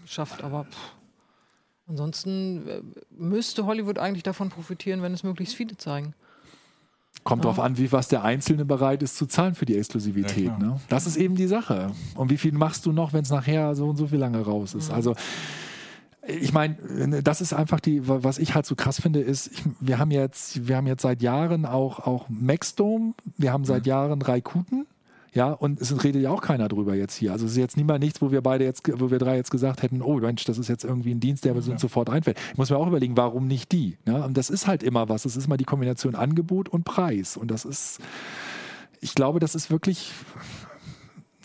[0.05, 0.77] schafft, aber pff.
[1.87, 2.81] ansonsten äh,
[3.17, 6.13] müsste Hollywood eigentlich davon profitieren, wenn es möglichst viele zeigen.
[7.23, 10.45] Kommt darauf an, wie was der Einzelne bereit ist zu zahlen für die Exklusivität.
[10.45, 10.79] Ja, ne?
[10.89, 11.91] Das ist eben die Sache.
[12.15, 14.75] Und wie viel machst du noch, wenn es nachher so und so viel lange raus
[14.75, 14.91] ist?
[14.91, 15.15] Also
[16.27, 16.75] ich meine,
[17.21, 20.67] das ist einfach die, was ich halt so krass finde, ist, ich, wir haben jetzt,
[20.67, 23.89] wir haben jetzt seit Jahren auch, auch Maxdome, wir haben seit mhm.
[23.89, 24.87] Jahren Raikuten.
[25.35, 27.33] Ja, und es redet ja auch keiner drüber jetzt hier.
[27.33, 29.83] Also es ist jetzt niemand nichts, wo wir beide jetzt, wo wir drei jetzt gesagt
[29.83, 31.77] hätten, oh Mensch, das ist jetzt irgendwie ein Dienst, der uns ja.
[31.77, 32.39] sofort einfällt.
[32.53, 33.97] Ich muss mir auch überlegen, warum nicht die?
[34.07, 35.23] Ja, und das ist halt immer was.
[35.23, 37.35] Das ist immer die Kombination Angebot und Preis.
[37.35, 37.99] Und das ist,
[39.01, 40.13] ich glaube, das ist wirklich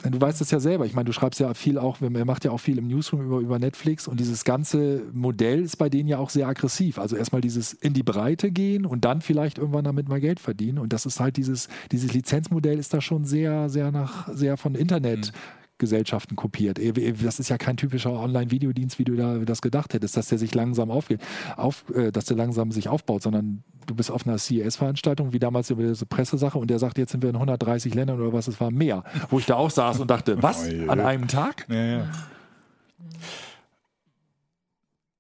[0.08, 0.86] du weißt es ja selber.
[0.86, 3.38] Ich meine, du schreibst ja viel auch, er macht ja auch viel im Newsroom über,
[3.38, 6.98] über Netflix und dieses ganze Modell ist bei denen ja auch sehr aggressiv.
[6.98, 10.78] Also erstmal dieses in die Breite gehen und dann vielleicht irgendwann damit mal Geld verdienen.
[10.78, 14.74] Und das ist halt dieses, dieses Lizenzmodell ist da schon sehr, sehr nach, sehr von
[14.74, 15.32] Internet.
[15.32, 15.60] Mhm.
[15.80, 16.78] Gesellschaften kopiert.
[17.24, 20.54] Das ist ja kein typischer Online-Videodienst, wie du da das gedacht hättest, dass der sich
[20.54, 21.20] langsam aufgeht,
[21.56, 25.70] auf, äh, dass der langsam sich aufbaut, sondern du bist auf einer CES-Veranstaltung, wie damals
[25.70, 28.60] über diese Pressesache, und der sagt, jetzt sind wir in 130 Ländern oder was, es
[28.60, 29.04] war mehr.
[29.30, 30.68] Wo ich da auch saß und dachte, was?
[30.88, 31.66] An einem Tag?
[31.68, 32.08] Ja, ja.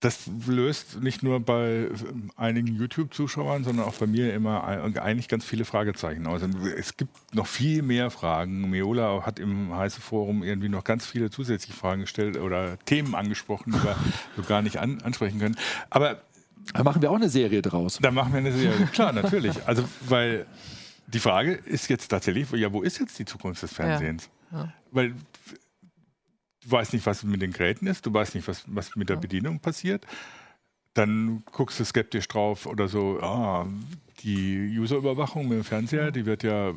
[0.00, 1.88] das löst nicht nur bei
[2.34, 6.42] einigen YouTube-Zuschauern, sondern auch bei mir immer eigentlich ganz viele Fragezeichen aus.
[6.42, 8.70] Und es gibt noch viel mehr Fragen.
[8.70, 13.72] Meola hat im heiße Forum irgendwie noch ganz viele zusätzliche Fragen gestellt oder Themen angesprochen,
[13.72, 13.94] die wir
[14.36, 15.56] so gar nicht an, ansprechen können.
[15.90, 16.22] Aber
[16.72, 17.98] da machen wir auch eine Serie draus.
[18.00, 19.66] Da machen wir eine Serie, klar, natürlich.
[19.66, 20.46] Also, weil
[21.06, 24.30] die Frage ist jetzt tatsächlich, ja, wo ist jetzt die Zukunft des Fernsehens?
[24.52, 24.58] Ja.
[24.58, 24.72] Ja.
[24.90, 25.14] Weil
[26.62, 29.16] du weißt nicht, was mit den Geräten ist, du weißt nicht, was, was mit der
[29.16, 30.06] Bedienung passiert.
[30.94, 33.66] Dann guckst du skeptisch drauf oder so, ah,
[34.22, 36.74] die Userüberwachung mit dem Fernseher, die wird ja äh,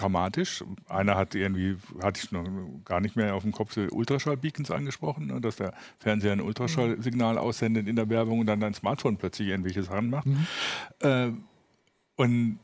[0.00, 0.64] dramatisch.
[0.88, 2.44] Einer hat irgendwie, hatte ich noch
[2.84, 7.88] gar nicht mehr auf dem Kopf, Ultraschall-Beacons angesprochen, ne, dass der Fernseher ein Ultraschallsignal aussendet
[7.88, 10.26] in der Werbung und dann dein Smartphone plötzlich irgendwelche Sachen macht.
[10.26, 10.46] Mhm.
[11.00, 11.30] Äh,
[12.16, 12.58] und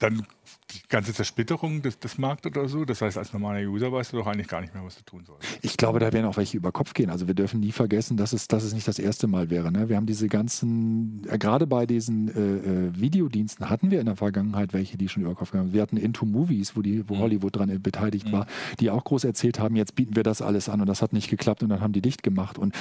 [0.00, 0.26] dann
[0.72, 2.84] die ganze Zersplitterung des, des Marktes oder so.
[2.84, 5.24] Das heißt, als normaler User weißt du doch eigentlich gar nicht mehr, was du tun
[5.24, 5.46] sollst.
[5.62, 7.10] Ich glaube, da werden auch welche über Kopf gehen.
[7.10, 9.72] Also wir dürfen nie vergessen, dass es, dass es nicht das erste Mal wäre.
[9.72, 9.88] Ne?
[9.88, 14.16] Wir haben diese ganzen, äh, gerade bei diesen äh, äh, Videodiensten hatten wir in der
[14.16, 15.74] Vergangenheit welche, die schon über Kopf gegangen sind.
[15.74, 17.20] Wir hatten Into Movies, wo, die, wo mhm.
[17.20, 18.32] Hollywood dran beteiligt mhm.
[18.32, 18.46] war,
[18.78, 21.28] die auch groß erzählt haben, jetzt bieten wir das alles an und das hat nicht
[21.30, 22.58] geklappt und dann haben die dicht gemacht.
[22.58, 22.74] Und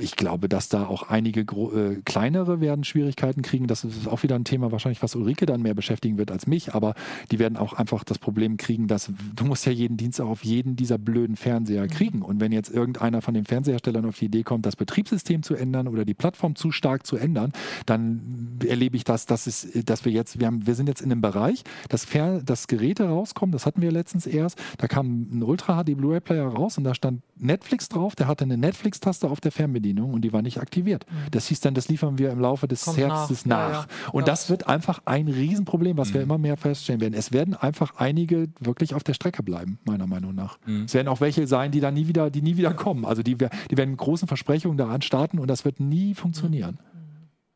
[0.00, 3.66] ich glaube, dass da auch einige äh, kleinere werden Schwierigkeiten kriegen.
[3.66, 6.65] Das ist auch wieder ein Thema wahrscheinlich, was Ulrike dann mehr beschäftigen wird als mich,
[6.74, 6.94] aber
[7.30, 10.44] die werden auch einfach das Problem kriegen, dass du musst ja jeden Dienst auch auf
[10.44, 11.88] jeden dieser blöden Fernseher mhm.
[11.88, 12.22] kriegen.
[12.22, 15.88] Und wenn jetzt irgendeiner von den Fernseherstellern auf die Idee kommt, das Betriebssystem zu ändern
[15.88, 17.52] oder die Plattform zu stark zu ändern,
[17.86, 21.10] dann erlebe ich das, dass, es, dass wir jetzt, wir, haben, wir sind jetzt in
[21.10, 25.42] einem Bereich, dass, Fer dass Geräte rauskommen, das hatten wir letztens erst, da kam ein
[25.42, 29.52] Ultra HD Blu-ray-Player raus und da stand Netflix drauf, der hatte eine Netflix-Taste auf der
[29.52, 31.06] Fernbedienung und die war nicht aktiviert.
[31.08, 31.30] Mhm.
[31.30, 33.56] Das hieß dann, das liefern wir im Laufe des Kommt Herbstes nach.
[33.56, 33.86] nach.
[33.86, 34.10] Ja, ja.
[34.12, 34.26] Und ja.
[34.26, 36.14] das wird einfach ein Riesenproblem, was mhm.
[36.14, 37.14] wir immer mehr feststellen werden.
[37.14, 40.58] Es werden einfach einige wirklich auf der Strecke bleiben, meiner Meinung nach.
[40.66, 40.84] Mhm.
[40.84, 43.04] Es werden auch welche sein, die dann nie wieder, die nie wieder kommen.
[43.04, 46.78] Also die, die werden mit großen Versprechungen daran starten und das wird nie funktionieren.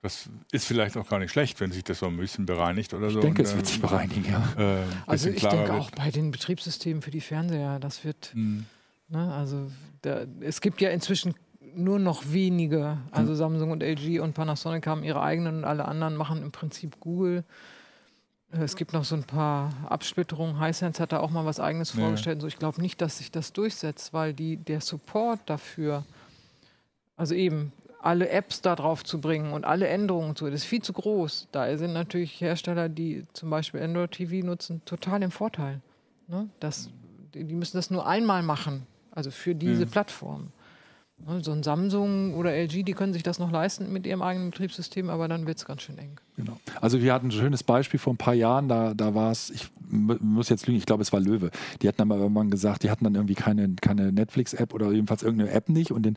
[0.02, 3.08] Das ist vielleicht auch gar nicht schlecht, wenn sich das so ein bisschen bereinigt oder
[3.08, 3.18] ich so.
[3.18, 4.78] Ich denke, und, es wird sich bereinigen, ja.
[4.80, 8.64] Äh, also ich denke auch bei den Betriebssystemen für die Fernseher, das wird, mhm.
[9.08, 9.70] ne, also
[10.00, 11.34] da, es gibt ja inzwischen
[11.74, 13.36] nur noch wenige, also mhm.
[13.36, 17.44] Samsung und LG und Panasonic haben ihre eigenen und alle anderen machen im Prinzip Google.
[18.52, 20.62] Äh, es gibt noch so ein paar Absplitterungen.
[20.62, 22.00] Hisense hat da auch mal was Eigenes ja.
[22.00, 22.40] vorgestellt.
[22.40, 26.04] So, ich glaube nicht, dass sich das durchsetzt, weil die, der Support dafür,
[27.16, 27.72] also eben
[28.02, 31.48] alle Apps da drauf zu bringen und alle Änderungen zu, das ist viel zu groß.
[31.52, 35.80] Da sind natürlich Hersteller, die zum Beispiel Android TV nutzen, total im Vorteil.
[36.28, 36.48] Ne?
[36.60, 36.88] Das,
[37.34, 39.88] die müssen das nur einmal machen, also für diese ja.
[39.90, 40.48] Plattform.
[41.26, 44.50] Ne, so ein Samsung oder LG, die können sich das noch leisten mit ihrem eigenen
[44.50, 46.18] Betriebssystem, aber dann wird es ganz schön eng.
[46.36, 46.56] Genau.
[46.80, 49.68] Also wir hatten ein schönes Beispiel vor ein paar Jahren, da, da war es, ich
[49.90, 51.50] muss jetzt lügen, ich glaube es war Löwe.
[51.82, 55.22] Die hatten dann mal irgendwann gesagt, die hatten dann irgendwie keine, keine Netflix-App oder jedenfalls
[55.22, 56.16] irgendeine App nicht und den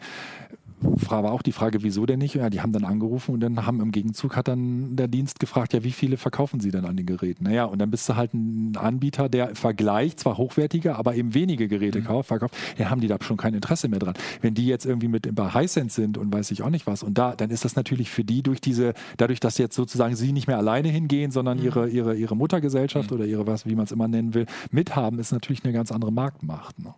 [0.84, 2.36] war auch die Frage, wieso denn nicht?
[2.36, 5.74] Ja, die haben dann angerufen und dann haben im Gegenzug hat dann der Dienst gefragt,
[5.74, 7.46] ja, wie viele verkaufen sie denn an den Geräten?
[7.46, 11.34] Naja, und dann bist du halt ein Anbieter, der im Vergleich zwar hochwertiger, aber eben
[11.34, 12.06] wenige Geräte mhm.
[12.06, 14.16] kauft, verkauft, ja, haben die da schon kein Interesse mehr dran.
[14.42, 17.18] Wenn die jetzt irgendwie mit bei Hisense sind und weiß ich auch nicht was und
[17.18, 20.48] da, dann ist das natürlich für die durch diese, dadurch, dass jetzt sozusagen sie nicht
[20.48, 21.66] mehr alleine hingehen, sondern mhm.
[21.66, 23.18] ihre, ihre, ihre Muttergesellschaft mhm.
[23.18, 26.12] oder ihre was, wie man es immer nennen will, mithaben, ist natürlich eine ganz andere
[26.12, 26.80] Marktmacht.
[26.80, 26.94] Ne?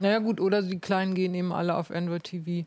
[0.00, 2.66] Naja gut, oder die Kleinen gehen eben alle auf Android TV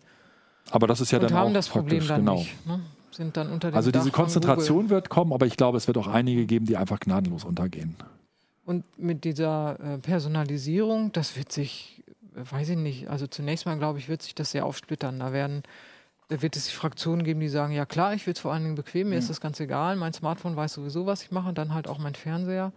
[0.71, 2.39] aber das ist ja und dann haben auch das Problem dann genau.
[2.39, 2.67] nicht.
[2.67, 2.79] Ne?
[3.11, 5.97] Sind dann unter dem also diese Dach Konzentration wird kommen, aber ich glaube, es wird
[5.97, 7.95] auch einige geben, die einfach gnadenlos untergehen.
[8.65, 12.03] Und mit dieser äh, Personalisierung, das wird sich,
[12.35, 15.19] äh, weiß ich nicht, also zunächst mal glaube ich, wird sich das sehr aufsplittern.
[15.19, 15.63] Da werden
[16.29, 18.75] da wird es Fraktionen geben, die sagen, ja klar, ich will es vor allen Dingen
[18.75, 19.19] bequem, mir ja.
[19.19, 21.99] ist das ganz egal, mein Smartphone weiß sowieso, was ich mache und dann halt auch
[21.99, 22.73] mein Fernseher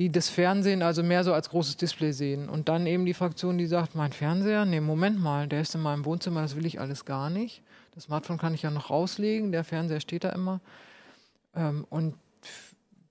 [0.00, 2.48] die das Fernsehen also mehr so als großes Display sehen.
[2.48, 5.82] Und dann eben die Fraktion, die sagt, mein Fernseher, nee, Moment mal, der ist in
[5.82, 7.60] meinem Wohnzimmer, das will ich alles gar nicht.
[7.94, 10.60] Das Smartphone kann ich ja noch rauslegen, der Fernseher steht da immer.
[11.54, 12.14] Ähm, und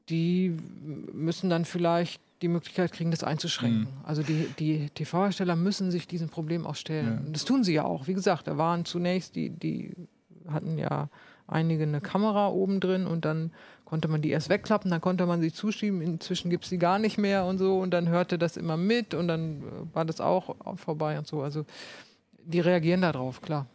[0.10, 0.58] die
[1.14, 3.82] müssen dann vielleicht die Möglichkeit kriegen, das einzuschränken.
[3.82, 4.06] Mhm.
[4.06, 7.22] Also die, die TV-Hersteller müssen sich diesem Problem auch stellen.
[7.26, 7.32] Ja.
[7.34, 8.08] Das tun sie ja auch.
[8.08, 9.94] Wie gesagt, da waren zunächst, die, die
[10.48, 11.10] hatten ja
[11.46, 13.52] einige eine Kamera oben drin und dann
[13.90, 17.00] konnte man die erst wegklappen, dann konnte man sie zuschieben, inzwischen gibt es sie gar
[17.00, 20.22] nicht mehr und so und dann hörte das immer mit und dann äh, war das
[20.22, 21.42] auch vorbei und so.
[21.42, 21.66] Also
[22.46, 23.66] die reagieren darauf, klar.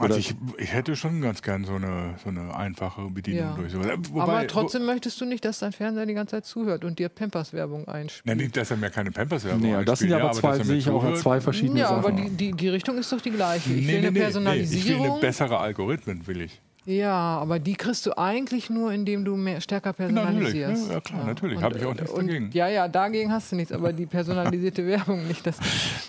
[0.00, 3.56] Also ich, ich, hätte schon ganz gern so eine, so eine einfache Bedienung ja.
[3.56, 3.88] durch sowas.
[4.12, 7.00] Wobei, Aber trotzdem wo, möchtest du nicht, dass dein Fernseher die ganze Zeit zuhört und
[7.00, 8.24] dir Pampers-Werbung einspielt.
[8.24, 9.88] Nein, nicht, dass er mir keine Pampers-Werbung nee, einspielt.
[9.88, 12.02] Das sind ja aber zwei, sehe ich auch als zwei verschiedene ja, Sachen.
[12.02, 13.72] Ja, aber die, die, die, Richtung ist doch die gleiche.
[13.72, 14.84] Ich nee, will nee, eine Personalisierung.
[14.84, 16.60] Nee, ich will eine bessere Algorithmen, will ich.
[16.88, 20.88] Ja, aber die kriegst du eigentlich nur, indem du mehr, stärker personalisierst.
[20.88, 21.26] Natürlich, ja, klar, ja.
[21.26, 21.60] natürlich.
[21.60, 22.50] Habe ich auch nichts und, dagegen.
[22.54, 25.46] Ja, ja, dagegen hast du nichts, aber die personalisierte Werbung nicht.
[25.46, 25.58] Das,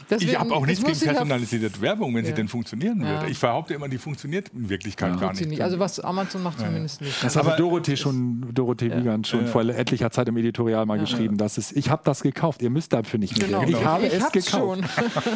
[0.09, 2.29] deswegen, ich habe auch nichts gegen personalisierte Werbung, wenn ja.
[2.29, 3.09] sie denn funktionieren ja.
[3.09, 3.29] würde.
[3.29, 5.49] Ich behaupte immer, die funktioniert in Wirklichkeit gar nicht.
[5.49, 5.61] nicht.
[5.61, 7.21] Also was Amazon macht zumindest nicht.
[7.21, 11.57] Das hat Dorothee schon, Dorothee Wiegand schon vor etlicher Zeit im Editorial mal geschrieben, dass
[11.57, 13.63] es, ich habe das gekauft, ihr müsst dafür nicht genau.
[13.63, 14.81] Ich habe ich es gekauft.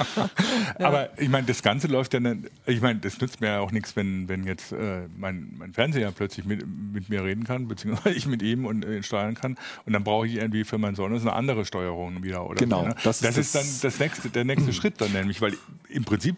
[0.79, 2.21] aber ich meine, das Ganze läuft ja,
[2.65, 6.11] ich meine, das nützt mir ja auch nichts, wenn, wenn jetzt äh, mein, mein Fernseher
[6.11, 9.57] plötzlich mit, mit mir reden kann, beziehungsweise ich mit ihm und äh, steuern kann.
[9.85, 12.47] Und dann brauche ich irgendwie für mein Sonnen eine andere Steuerung wieder.
[12.49, 12.81] Oder genau.
[12.81, 12.95] So, ne?
[13.03, 15.55] Das, das ist, ist, dann das nächste, der nächste Schritt dann nämlich, weil
[15.89, 16.35] im Prinzip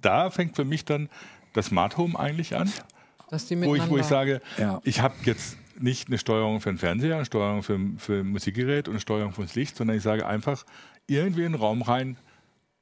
[0.00, 1.08] da fängt für mich dann
[1.52, 2.70] das Smart Home eigentlich an,
[3.30, 4.80] wo ich, wo ich sage, ja.
[4.84, 8.88] ich habe jetzt nicht eine Steuerung für den Fernseher, eine Steuerung für, für ein Musikgerät
[8.88, 10.64] und eine Steuerung fürs Licht, sondern ich sage einfach
[11.06, 12.16] irgendwie in den Raum rein,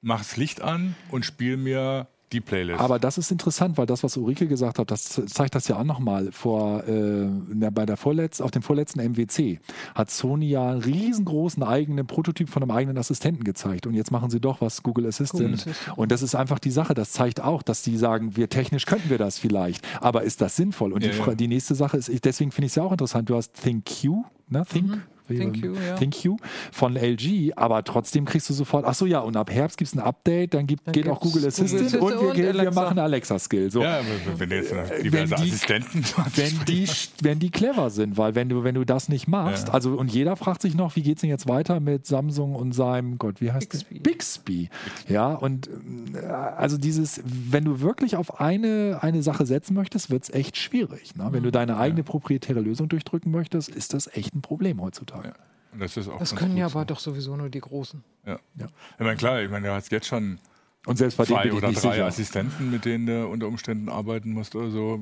[0.00, 2.80] mach das Licht an und spiel mir die Playlist.
[2.80, 5.84] Aber das ist interessant, weil das, was Ulrike gesagt hat, das zeigt das ja auch
[5.84, 6.30] nochmal.
[6.32, 7.26] Vor, äh,
[7.70, 9.60] bei der Vorletz, auf dem vorletzten MWC
[9.94, 13.86] hat Sony ja einen riesengroßen eigenen Prototyp von einem eigenen Assistenten gezeigt.
[13.86, 15.42] Und jetzt machen sie doch was Google Assistant.
[15.42, 15.98] Google Assistant.
[15.98, 16.94] Und das ist einfach die Sache.
[16.94, 19.86] Das zeigt auch, dass die sagen, wir technisch könnten wir das vielleicht.
[20.00, 20.92] Aber ist das sinnvoll?
[20.92, 21.34] Und ja, die, ja.
[21.34, 23.30] die, nächste Sache ist, deswegen finde ich es ja auch interessant.
[23.30, 24.64] Du hast ThinkQ, ne?
[24.68, 25.02] Think, mhm.
[25.26, 25.96] Thank you, ja.
[25.96, 26.36] Thank you
[26.70, 29.94] von LG, aber trotzdem kriegst du sofort, ach so ja, und ab Herbst gibt es
[29.94, 32.98] ein Update, dann, gibt, dann geht auch Google Assistant, Google und, wir, und wir, machen
[32.98, 33.70] Alexa-Skill.
[33.70, 33.82] So.
[33.82, 34.00] Ja,
[34.36, 36.04] wenn du jetzt äh, diverse wenn die, Assistenten
[36.36, 36.88] wenn die,
[37.22, 39.74] wenn die clever sind, weil wenn du, wenn du das nicht machst, ja.
[39.74, 42.72] also und jeder fragt sich noch, wie geht es denn jetzt weiter mit Samsung und
[42.72, 44.00] seinem, Gott, wie heißt Bixby.
[44.00, 44.68] Bixby.
[45.08, 45.70] Ja, und
[46.14, 50.58] äh, also dieses, wenn du wirklich auf eine, eine Sache setzen möchtest, wird es echt
[50.58, 51.14] schwierig.
[51.16, 51.28] Ne?
[51.30, 51.52] Wenn du mhm.
[51.52, 55.34] deine eigene proprietäre Lösung durchdrücken möchtest, ist das echt ein Problem heutzutage heutzutage.
[55.38, 55.78] Ja.
[55.78, 56.78] Das, ist auch das können ja so.
[56.78, 58.02] aber doch sowieso nur die Großen.
[58.26, 58.38] Ja.
[58.56, 58.66] ja.
[58.92, 60.38] Ich meine, klar, ich meine, du hast jetzt schon
[60.86, 62.06] und selbst bei zwei oder drei sicher.
[62.06, 65.00] Assistenten, mit denen du unter Umständen arbeiten musst oder so.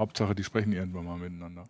[0.00, 1.68] Hauptsache, die sprechen irgendwann mal miteinander.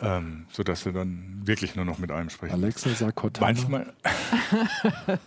[0.00, 0.18] Ja.
[0.18, 3.48] Ähm, sodass du dann wirklich nur noch mit einem sprechen Alexa sagt Cortana.
[3.48, 3.92] Manchmal.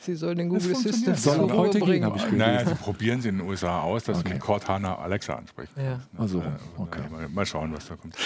[0.00, 2.04] sie soll den Google Assistant soll heute bringen.
[2.04, 2.38] Habe ich gelesen.
[2.38, 4.28] Naja, sie probieren sie in den USA aus, dass okay.
[4.28, 5.72] sie mit Cortana Alexa ansprechen.
[5.76, 6.00] Ja.
[6.18, 6.42] Also,
[6.78, 7.02] okay.
[7.32, 8.16] Mal, schauen, was da kommt.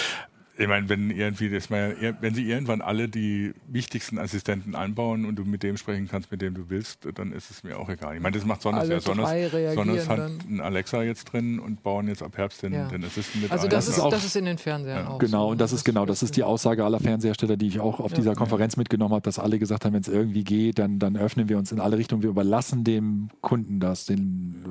[0.61, 5.35] Ich meine, wenn irgendwie das mal, wenn sie irgendwann alle die wichtigsten Assistenten einbauen und
[5.35, 8.15] du mit dem sprechen kannst, mit dem du willst, dann ist es mir auch egal.
[8.15, 8.99] Ich meine, das macht Sonos ja.
[8.99, 9.27] Sonos,
[9.73, 12.87] Sonos hat einen Alexa jetzt drin und bauen jetzt ab Herbst den, ja.
[12.87, 15.09] den Assistent mit Also das ist, auch, das ist in den Fernsehern ja.
[15.09, 15.17] auch.
[15.17, 15.51] Genau, so.
[15.51, 18.35] und das ist genau, das ist die Aussage aller Fernsehersteller, die ich auch auf dieser
[18.35, 21.57] Konferenz mitgenommen habe, dass alle gesagt haben, wenn es irgendwie geht, dann, dann öffnen wir
[21.57, 22.21] uns in alle Richtungen.
[22.21, 24.05] Wir überlassen dem Kunden das.
[24.05, 24.63] Den,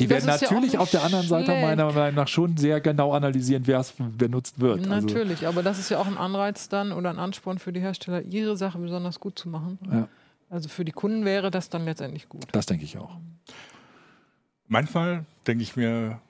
[0.00, 3.80] die werden natürlich auf der anderen Seite meiner Meinung nach schon sehr genau analysieren, wer
[3.80, 4.88] es benutzt wird.
[4.88, 5.48] Also natürlich.
[5.48, 8.56] Aber das ist ja auch ein Anreiz dann oder ein Ansporn für die Hersteller, ihre
[8.56, 9.78] Sache besonders gut zu machen.
[9.90, 10.08] Ja.
[10.48, 12.46] Also für die Kunden wäre das dann letztendlich gut.
[12.52, 13.16] Das denke ich auch.
[14.68, 16.20] Manchmal denke ich mir,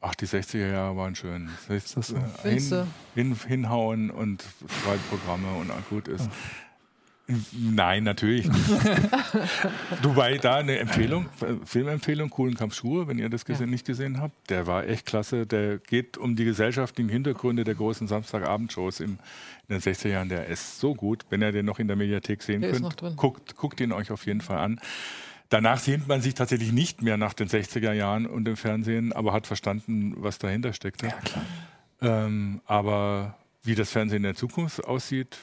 [0.00, 1.48] ach, die 60er Jahre waren schön.
[1.68, 4.44] Das äh, hin, hin, hinhauen und
[4.82, 6.26] Schreibprogramme und gut ist.
[6.26, 6.32] Ja.
[7.26, 8.68] Nein, natürlich nicht.
[10.02, 11.26] Dubai, da eine Empfehlung,
[11.64, 13.70] Filmempfehlung, Coolen Kampf Schuhe, wenn ihr das gesehen, ja.
[13.70, 14.50] nicht gesehen habt.
[14.50, 15.46] Der war echt klasse.
[15.46, 19.18] Der geht um die gesellschaftlichen Hintergründe der großen Samstagabendshows in
[19.70, 20.28] den 60er Jahren.
[20.28, 21.24] Der ist so gut.
[21.30, 24.26] Wenn ihr den noch in der Mediathek sehen der könnt, guckt, guckt ihn euch auf
[24.26, 24.80] jeden Fall an.
[25.48, 29.32] Danach sehnt man sich tatsächlich nicht mehr nach den 60er Jahren und dem Fernsehen, aber
[29.32, 31.02] hat verstanden, was dahinter steckt.
[31.02, 31.44] Ja, klar.
[32.02, 35.38] Ähm, aber wie das Fernsehen in der Zukunft aussieht,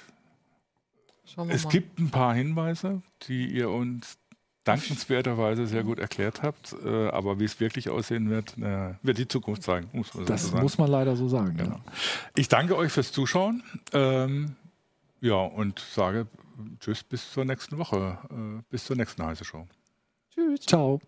[1.33, 1.69] Schauen wir es mal.
[1.69, 4.17] gibt ein paar Hinweise, die ihr uns
[4.63, 6.75] dankenswerterweise sehr gut erklärt habt.
[6.83, 9.89] Äh, aber wie es wirklich aussehen wird, äh, wird die Zukunft sagen.
[9.93, 10.61] Muss man das sagen.
[10.61, 11.57] muss man leider so sagen.
[11.57, 11.75] Genau.
[11.75, 11.83] Ja.
[12.35, 13.63] Ich danke euch fürs Zuschauen.
[13.93, 14.55] Ähm,
[15.21, 16.27] ja, und sage
[16.79, 19.67] Tschüss bis zur nächsten Woche, äh, bis zur nächsten Heise Show.
[20.33, 20.61] Tschüss.
[20.61, 20.99] Ciao.